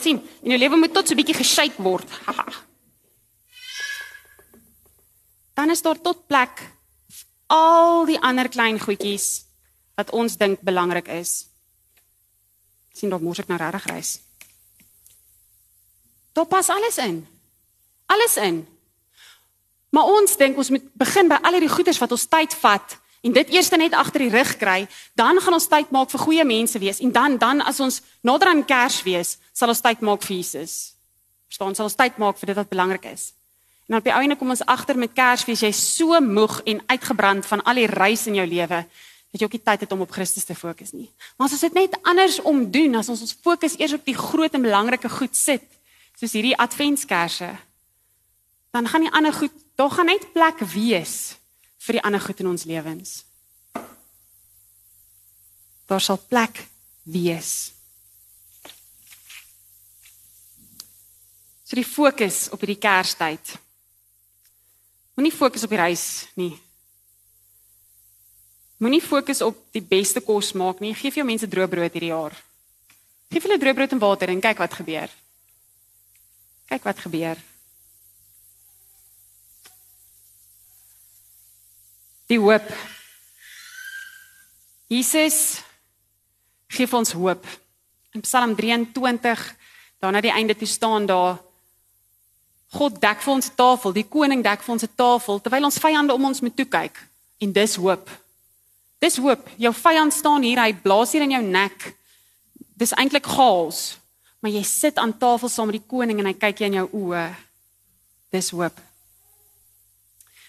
sien, 0.01 0.29
in 0.42 0.51
jou 0.51 0.59
lewe 0.59 0.77
moet 0.77 0.92
tot 0.92 1.09
so 1.09 1.14
'n 1.14 1.16
bietjie 1.16 1.35
geshake 1.35 1.83
word. 1.83 2.11
Haha 2.27 2.45
dan 5.57 5.71
is 5.71 5.83
daar 5.83 6.01
tot 6.01 6.27
plek 6.27 6.76
al 7.47 8.07
die 8.07 8.19
ander 8.21 8.49
klein 8.49 8.79
goedjies 8.81 9.45
wat 9.97 10.11
ons 10.11 10.37
dink 10.37 10.61
belangrik 10.61 11.09
is. 11.09 11.47
sien 12.97 13.11
dalk 13.13 13.21
mos 13.21 13.39
ek 13.39 13.49
nou 13.49 13.59
regtig 13.61 13.85
reis. 13.93 14.11
Daar 16.33 16.47
pas 16.49 16.69
alles 16.73 16.97
in. 16.99 17.27
Alles 18.07 18.37
in. 18.37 18.67
Maar 19.93 20.05
ons 20.05 20.37
dink 20.37 20.57
ons 20.57 20.71
moet 20.71 20.87
begin 20.97 21.29
by 21.29 21.37
al 21.43 21.59
hierdie 21.59 21.73
goeders 21.73 22.01
wat 22.01 22.13
ons 22.17 22.25
tyd 22.29 22.57
vat 22.61 22.97
en 23.21 23.33
dit 23.37 23.53
eers 23.53 23.71
net 23.75 23.93
agter 23.93 24.27
die 24.27 24.31
rug 24.31 24.57
kry, 24.57 24.87
dan 25.19 25.41
gaan 25.43 25.57
ons 25.57 25.69
tyd 25.69 25.91
maak 25.91 26.11
vir 26.13 26.21
goeie 26.23 26.45
mense 26.45 26.79
wees 26.79 27.01
en 27.01 27.13
dan 27.13 27.37
dan 27.39 27.61
as 27.61 27.81
ons 27.81 28.01
nader 28.23 28.49
aan 28.49 28.65
Kersfees, 28.65 29.37
sal 29.53 29.69
ons 29.69 29.83
tyd 29.83 30.01
maak 30.01 30.23
vir 30.23 30.37
Jesus. 30.37 30.95
Verstaan, 31.51 31.75
sal 31.75 31.89
ons 31.89 31.99
tyd 31.99 32.19
maak 32.23 32.39
vir 32.39 32.53
dit 32.53 32.57
wat 32.57 32.71
belangrik 32.71 33.09
is. 33.13 33.36
En 33.87 33.96
op 33.96 34.05
die 34.05 34.12
einde 34.12 34.37
kom 34.37 34.51
ons 34.51 34.64
agter 34.66 34.99
met 34.99 35.14
Kersfees 35.14 35.62
jy 35.62 35.70
so 35.75 36.18
moeg 36.20 36.59
en 36.66 36.83
uitgebrand 36.90 37.46
van 37.46 37.62
al 37.62 37.79
die 37.79 37.90
reis 37.90 38.27
in 38.27 38.38
jou 38.40 38.46
lewe 38.46 38.87
dat 39.37 39.42
jy 39.42 39.46
ook 39.46 39.57
nie 39.59 39.66
tyd 39.68 39.83
het 39.85 39.92
om 39.92 40.01
op 40.01 40.12
Christus 40.14 40.46
te 40.49 40.55
fokus 40.57 40.94
nie. 40.96 41.11
Maar 41.37 41.51
as 41.51 41.57
ons 41.59 41.64
dit 41.66 41.75
net 41.77 41.96
andersom 42.09 42.62
doen, 42.72 42.94
as 42.96 43.11
ons 43.12 43.20
ons 43.20 43.37
fokus 43.44 43.75
eers 43.77 43.92
op 43.92 44.07
die 44.07 44.16
groot 44.16 44.55
en 44.55 44.64
belangrike 44.64 45.11
goed 45.12 45.37
sit, 45.37 45.66
soos 46.16 46.33
hierdie 46.33 46.57
adventskerse, 46.57 47.51
dan 48.72 48.88
gaan 48.88 49.05
die 49.05 49.12
ander 49.12 49.35
goed, 49.37 49.53
daar 49.77 49.92
gaan 49.92 50.09
net 50.09 50.31
plek 50.33 50.62
wees 50.72 51.37
vir 51.85 51.99
die 51.99 52.05
ander 52.09 52.22
goed 52.22 52.40
in 52.40 52.49
ons 52.49 52.64
lewens. 52.64 53.18
Daar 55.87 56.01
sal 56.01 56.18
plek 56.31 56.64
wees. 57.05 57.53
So 61.66 61.77
die 61.77 61.87
fokus 61.87 62.46
op 62.55 62.62
hierdie 62.62 62.81
Kerstyd. 62.81 63.57
Moenie 65.17 65.33
fokus 65.33 65.65
op 65.65 65.73
die 65.73 65.81
reis 65.81 66.07
nie. 66.37 66.53
Moenie 68.77 69.01
fokus 69.01 69.41
op 69.41 69.57
die 69.73 69.81
beste 69.81 70.21
kos 70.21 70.53
maak 70.53 70.83
nie. 70.85 70.93
Geef 70.93 71.17
jou 71.17 71.25
mense 71.25 71.49
droë 71.49 71.71
brood 71.73 71.95
hierdie 71.97 72.13
jaar. 72.13 72.37
Geef 73.33 73.47
hulle 73.49 73.57
droë 73.63 73.77
brood 73.79 73.95
en 73.97 74.03
water 74.03 74.33
en 74.33 74.43
kyk 74.45 74.61
wat 74.61 74.77
gebeur. 74.77 75.15
Kyk 76.69 76.85
wat 76.85 77.01
gebeur. 77.01 77.41
Die 82.29 82.39
hoop. 82.43 82.69
Jesus 84.93 85.63
gee 86.69 86.93
ons 86.93 87.15
hoop. 87.17 87.47
In 88.13 88.21
Psalm 88.27 88.53
23, 88.59 89.49
daar 90.03 90.13
na 90.13 90.21
die 90.21 90.35
einde 90.35 90.57
toe 90.59 90.69
staan 90.69 91.07
daar 91.09 91.39
God 92.75 93.01
dek 93.01 93.23
vir 93.23 93.35
ons 93.35 93.49
'n 93.49 93.55
tafel, 93.55 93.93
die 93.93 94.09
koning 94.09 94.43
dek 94.43 94.63
vir 94.63 94.73
ons 94.73 94.83
'n 94.83 94.95
tafel 94.97 95.41
terwyl 95.41 95.65
ons 95.65 95.79
vyande 95.79 96.15
om 96.15 96.25
ons 96.25 96.41
moet 96.41 96.57
toe 96.57 96.67
kyk. 96.67 96.97
En 97.41 97.53
dis 97.53 97.75
hoop. 97.77 98.11
Dis 98.99 99.17
hoop. 99.17 99.49
Jou 99.57 99.73
vyand 99.75 100.13
staan 100.13 100.43
hier, 100.43 100.59
hy 100.59 100.73
blaas 100.73 101.13
hier 101.13 101.23
in 101.23 101.31
jou 101.31 101.43
nek. 101.43 101.95
Dis 102.77 102.93
eintlik 102.93 103.27
chaos. 103.27 103.99
Maar 104.41 104.51
jy 104.51 104.63
sit 104.63 104.97
aan 104.97 105.19
tafel 105.19 105.49
saam 105.49 105.67
met 105.67 105.81
die 105.81 105.89
koning 105.89 106.19
en 106.19 106.27
hy 106.27 106.35
kyk 106.35 106.59
jy 106.59 106.67
in 106.67 106.79
jou 106.81 106.89
oë. 106.93 107.35
Dis 108.31 108.51
hoop. 108.51 108.81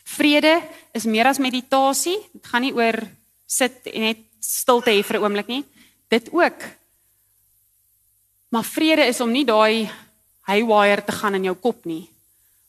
Vrede 0.07 0.61
is 0.93 1.05
meer 1.05 1.27
as 1.27 1.39
meditasie. 1.39 2.17
Dit 2.33 2.47
gaan 2.47 2.61
nie 2.61 2.73
oor 2.73 2.99
sit 3.45 3.87
en 3.91 4.01
net 4.01 4.17
stilte 4.39 4.91
hê 4.91 5.03
vir 5.03 5.17
'n 5.17 5.23
oomblik 5.23 5.47
nie. 5.47 5.63
Dit 6.09 6.31
ook. 6.31 6.59
Maar 8.49 8.63
vrede 8.63 9.05
is 9.07 9.19
om 9.21 9.31
nie 9.31 9.45
daai 9.45 9.89
haywire 10.47 11.03
te 11.03 11.11
gaan 11.11 11.35
in 11.35 11.49
jou 11.49 11.55
kop 11.59 11.85
nie. 11.85 12.07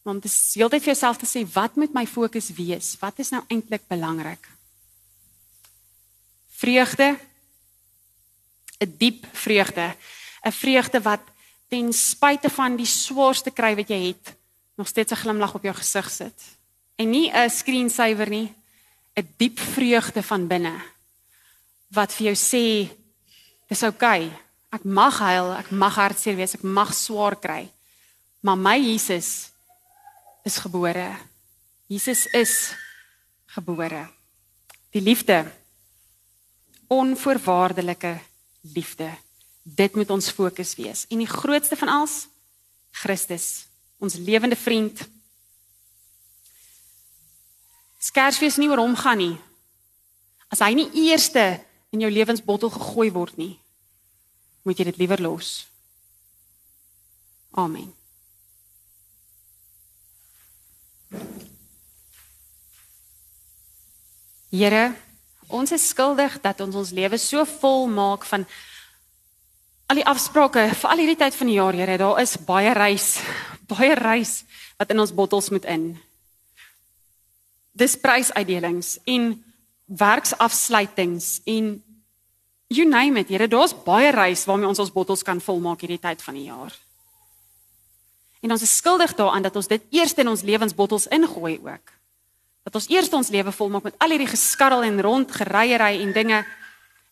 Maar 0.03 0.14
om 0.14 0.21
te 0.21 0.31
heeltyd 0.31 0.83
vir 0.83 0.93
jouself 0.95 1.19
te 1.21 1.29
sê 1.29 1.45
wat 1.55 1.77
moet 1.77 1.95
my 1.95 2.07
fokus 2.07 2.51
wees? 2.57 2.95
Wat 3.01 3.19
is 3.23 3.31
nou 3.35 3.43
eintlik 3.49 3.87
belangrik? 3.91 4.49
Vreugde 6.59 7.17
'n 8.79 8.95
diep 8.99 9.27
vreugde, 9.33 9.95
'n 10.47 10.53
vreugde 10.53 11.01
wat 11.03 11.21
ten 11.69 11.93
spyte 11.93 12.51
van 12.51 12.77
die 12.77 12.87
swaarste 12.87 13.51
kry 13.51 13.75
wat 13.75 13.88
jy 13.88 14.07
het, 14.07 14.37
nog 14.77 14.88
steeds 14.88 15.12
'n 15.12 15.23
glimlag 15.23 15.55
op 15.55 15.62
jou 15.62 15.75
gesig 15.75 16.11
sit. 16.11 16.43
En 16.97 17.11
nie 17.11 17.31
'n 17.31 17.51
screensaver 17.51 18.29
nie, 18.29 18.55
'n 19.17 19.35
diep 19.37 19.59
vreugde 19.59 20.23
van 20.23 20.47
binne 20.47 20.83
wat 21.88 22.12
vir 22.12 22.33
jou 22.33 22.37
sê 22.37 22.88
dis 23.69 23.83
oukei. 23.83 24.27
Okay. 24.27 24.48
Ek 24.74 24.85
mag 24.85 25.16
huil, 25.24 25.54
ek 25.57 25.70
mag 25.72 25.94
hartseer 25.96 26.37
wees, 26.37 26.54
ek 26.59 26.64
mag 26.64 26.92
swaar 26.96 27.38
kry. 27.40 27.68
Maar 28.44 28.59
my 28.61 28.76
Jesus 28.76 29.50
is 30.44 30.59
gebore. 30.61 31.09
Jesus 31.88 32.26
is 32.37 32.52
gebore. 33.57 34.04
Die 34.92 35.00
liefde 35.04 35.46
onvoorwaardelike 36.88 38.20
liefde. 38.61 39.11
Dit 39.62 39.94
moet 39.94 40.11
ons 40.11 40.31
fokus 40.31 40.74
wees. 40.74 41.04
En 41.09 41.20
die 41.20 41.28
grootste 41.28 41.76
van 41.76 41.88
alles, 41.88 42.26
Christus, 42.90 43.66
ons 44.00 44.16
lewende 44.16 44.57
vriend. 44.57 45.00
Skersfees 48.00 48.57
nie 48.57 48.68
oor 48.70 48.81
hom 48.81 48.96
gaan 48.96 49.20
nie. 49.20 49.37
As 50.48 50.64
hy 50.64 50.72
nie 50.76 50.88
eerste 51.09 51.59
in 51.92 52.04
jou 52.04 52.11
lewensbottel 52.12 52.72
gegooi 52.72 53.11
word 53.12 53.37
nie, 53.37 53.59
moet 54.68 54.78
jy 54.78 54.90
dit 54.92 55.00
liewer 55.00 55.24
los. 55.24 55.66
Amen. 57.57 57.90
Here 64.52 64.92
Ons 65.48 65.72
is 65.72 65.87
skuldig 65.88 66.35
dat 66.44 66.61
ons 66.61 66.76
ons 66.76 66.90
lewe 66.92 67.16
so 67.16 67.40
vol 67.48 67.87
maak 67.88 68.26
van 68.28 68.44
al 69.88 69.96
die 69.96 70.04
afsprake 70.04 70.66
vir 70.76 70.90
al 70.92 71.00
hierdie 71.00 71.16
tyd 71.16 71.37
van 71.38 71.48
die 71.48 71.57
jaar, 71.57 71.76
Here. 71.76 71.96
Daar 71.96 72.20
is 72.20 72.37
baie 72.44 72.74
reis, 72.76 73.16
baie 73.72 73.94
reis 73.96 74.42
wat 74.76 74.92
in 74.92 75.00
ons 75.00 75.14
bottels 75.16 75.48
moet 75.50 75.64
in. 75.64 75.87
Dis 77.72 77.96
prysuitdelings 77.96 78.98
en 79.09 79.31
werksafsluitings 79.88 81.38
en 81.48 81.78
you 82.68 82.88
name 82.88 83.20
it, 83.20 83.28
Here. 83.28 83.48
Daar's 83.48 83.74
baie 83.85 84.11
reis 84.11 84.44
waarmee 84.44 84.68
ons 84.68 84.78
ons 84.78 84.92
bottels 84.92 85.22
kan 85.22 85.40
volmaak 85.40 85.81
hierdie 85.81 86.00
tyd 86.00 86.22
van 86.22 86.35
die 86.35 86.48
jaar. 86.48 86.74
En 88.40 88.52
ons 88.54 88.62
is 88.62 88.76
skuldig 88.76 89.14
daaraan 89.14 89.42
dat 89.42 89.57
ons 89.57 89.66
dit 89.66 89.83
eers 89.90 90.14
in 90.14 90.28
ons 90.28 90.42
lewensbottels 90.42 91.09
ingooi 91.11 91.59
ook 91.62 91.98
dat 92.68 92.76
ons 92.76 92.90
eers 92.92 93.09
ons 93.16 93.31
lewe 93.33 93.52
volmaak 93.52 93.87
met 93.88 93.94
al 94.04 94.12
hierdie 94.12 94.28
geskarrel 94.28 94.85
en 94.85 95.00
rond 95.00 95.31
geryery 95.33 96.02
en 96.02 96.12
dinge 96.12 96.42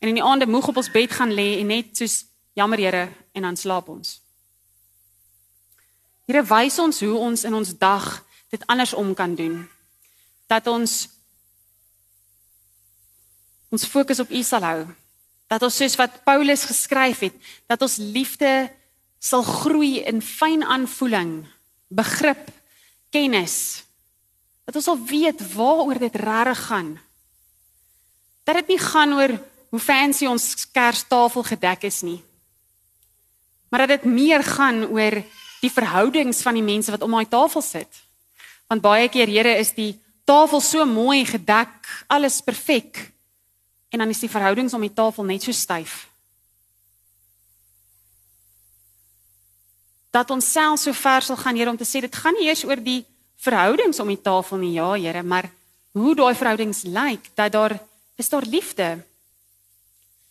en 0.05 0.11
in 0.11 0.19
die 0.19 0.25
aande 0.25 0.45
moeg 0.45 0.69
op 0.69 0.83
ons 0.83 0.91
bed 0.93 1.15
gaan 1.17 1.33
lê 1.33 1.55
en 1.63 1.71
net 1.73 1.97
soos 1.97 2.27
jammer 2.53 2.81
Here 2.83 3.07
en 3.33 3.47
dan 3.49 3.57
slaap 3.57 3.89
ons. 3.89 4.19
Here 6.29 6.43
wys 6.45 6.77
ons 6.83 7.01
hoe 7.01 7.17
ons 7.17 7.45
in 7.49 7.57
ons 7.57 7.73
dag 7.81 8.05
dit 8.53 8.67
andersom 8.69 9.15
kan 9.17 9.33
doen. 9.35 9.63
Dat 10.47 10.69
ons 10.69 11.09
ons 13.73 13.89
fokus 13.89 14.21
op 14.21 14.31
U 14.31 14.43
sal 14.45 14.69
hou. 14.69 14.81
Dat 15.47 15.63
ons 15.63 15.77
soos 15.77 15.95
wat 15.97 16.23
Paulus 16.25 16.65
geskryf 16.67 17.23
het, 17.29 17.35
dat 17.71 17.83
ons 17.83 17.97
liefde 17.97 18.71
sal 19.19 19.43
groei 19.43 20.03
in 20.03 20.23
fyn 20.23 20.65
aanvoeling, 20.65 21.47
begrip, 21.89 22.51
kennis 23.11 23.87
Dat 24.67 24.75
ons 24.75 24.89
al 24.91 24.99
weet 25.07 25.43
waaroor 25.55 25.99
dit 25.99 26.15
regtig 26.15 26.63
gaan. 26.67 26.99
Dat 28.45 28.55
dit 28.55 28.75
nie 28.75 28.83
gaan 28.83 29.13
oor 29.15 29.37
hoe 29.71 29.81
fancy 29.81 30.27
ons 30.27 30.67
kerstafel 30.75 31.43
gedek 31.47 31.87
is 31.87 32.01
nie. 32.03 32.19
Maar 33.71 33.87
dat 33.87 34.03
dit 34.03 34.11
meer 34.11 34.43
gaan 34.43 34.85
oor 34.91 35.23
die 35.63 35.71
verhoudings 35.71 36.43
van 36.43 36.59
die 36.59 36.67
mense 36.67 36.91
wat 36.91 37.03
om 37.03 37.15
daai 37.15 37.29
tafel 37.31 37.63
sit. 37.63 38.03
Want 38.67 38.83
baie 38.83 39.09
keer 39.09 39.31
Here 39.31 39.55
is 39.59 39.73
die 39.75 39.95
tafel 40.27 40.61
so 40.61 40.85
mooi 40.87 41.25
gedek, 41.25 41.87
alles 42.07 42.41
perfek. 42.43 43.13
En 43.97 44.03
dan 44.05 44.13
is 44.13 44.19
die 44.21 44.29
verhoudings 44.29 44.75
om 44.77 44.83
die 44.85 44.93
tafel 44.93 45.25
net 45.25 45.41
so 45.47 45.57
styf. 45.57 46.03
Dat 50.13 50.29
ons 50.35 50.45
self 50.53 50.83
so 50.83 50.93
ver 50.93 51.25
sal 51.25 51.39
gaan 51.41 51.57
Here 51.57 51.73
om 51.73 51.79
te 51.81 51.89
sê 51.89 52.03
dit 52.05 52.19
gaan 52.21 52.37
nie 52.37 52.45
eers 52.51 52.65
oor 52.69 52.77
die 52.77 53.07
verhoudings 53.41 54.01
om 54.05 54.11
die 54.13 54.21
tafel 54.21 54.61
nie, 54.61 54.75
ja, 54.77 54.91
Here, 55.01 55.23
maar 55.25 55.49
hoe 55.97 56.13
daai 56.13 56.35
verhoudings 56.37 56.83
lyk, 56.85 57.31
dat 57.41 57.55
daar 57.57 57.79
is 58.21 58.29
daar 58.29 58.45
liefde. 58.45 58.99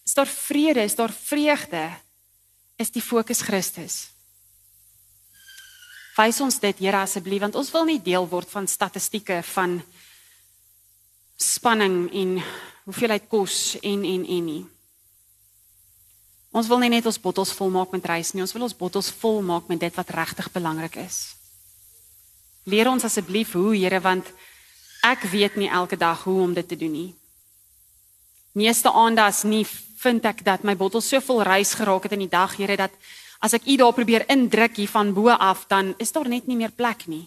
Is 0.06 0.14
daar 0.14 0.30
vrede, 0.30 0.86
is 0.86 0.96
daar 0.96 1.14
vreugde? 1.14 1.90
Is 2.78 2.94
die 2.94 3.02
fokus 3.02 3.42
Christus? 3.42 3.96
Wys 6.20 6.38
ons 6.42 6.60
dit, 6.62 6.86
Here, 6.86 7.02
asseblief, 7.02 7.42
want 7.48 7.58
ons 7.58 7.74
wil 7.74 7.90
nie 7.90 7.98
deel 7.98 8.30
word 8.30 8.54
van 8.54 8.70
statistieke 8.70 9.42
van 9.56 9.80
spanning 11.42 12.14
en 12.14 12.38
hoeveelheid 12.86 13.28
kos 13.30 13.76
en 13.82 14.06
en 14.06 14.26
en 14.26 14.46
nie. 14.46 14.64
Ons 16.56 16.70
wil 16.72 16.80
nie 16.86 16.92
net 16.94 17.08
ons 17.10 17.20
bottels 17.20 17.52
vol 17.58 17.72
maak 17.74 17.92
met 17.92 18.06
reis 18.08 18.32
nie, 18.34 18.44
ons 18.46 18.54
wil 18.56 18.68
ons 18.68 18.78
bottels 18.78 19.10
vol 19.20 19.42
maak 19.44 19.68
met 19.68 19.82
dit 19.82 19.98
wat 19.98 20.14
regtig 20.16 20.48
belangrik 20.54 20.96
is. 21.02 21.36
Leer 22.66 22.88
ons 22.90 23.04
asseblief 23.04 23.54
hoe, 23.58 23.74
Here, 23.76 24.00
want 24.02 24.30
ek 25.06 25.26
weet 25.34 25.58
nie 25.60 25.70
elke 25.70 25.98
dag 26.00 26.24
hoe 26.24 26.40
om 26.46 26.54
dit 26.56 26.68
te 26.68 26.78
doen 26.80 26.94
nie. 26.94 27.12
Meeste 28.56 28.90
aande 28.90 29.26
as 29.26 29.44
nie 29.44 29.66
vind 30.00 30.26
ek 30.26 30.46
dat 30.46 30.64
my 30.64 30.78
bottel 30.80 31.04
so 31.04 31.20
vol 31.20 31.44
reis 31.44 31.74
geraak 31.76 32.08
het 32.08 32.16
in 32.16 32.24
die 32.24 32.32
dag, 32.32 32.56
Here, 32.56 32.78
dat 32.78 32.94
as 33.44 33.58
ek 33.58 33.68
u 33.68 33.76
daar 33.82 33.94
probeer 33.94 34.30
indruk 34.32 34.78
hier 34.80 34.90
van 34.90 35.12
bo 35.14 35.34
af, 35.34 35.66
dan 35.68 35.94
is 36.00 36.14
daar 36.16 36.30
net 36.30 36.48
nie 36.48 36.58
meer 36.58 36.72
plek 36.72 37.08
nie. 37.12 37.26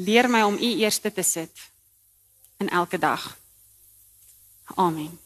Leer 0.00 0.30
my 0.32 0.46
om 0.48 0.56
u 0.56 0.70
eerste 0.80 1.12
te 1.12 1.22
sit 1.22 1.69
in 2.60 2.68
elke 2.68 2.98
dag. 2.98 3.36
Amen. 4.74 5.18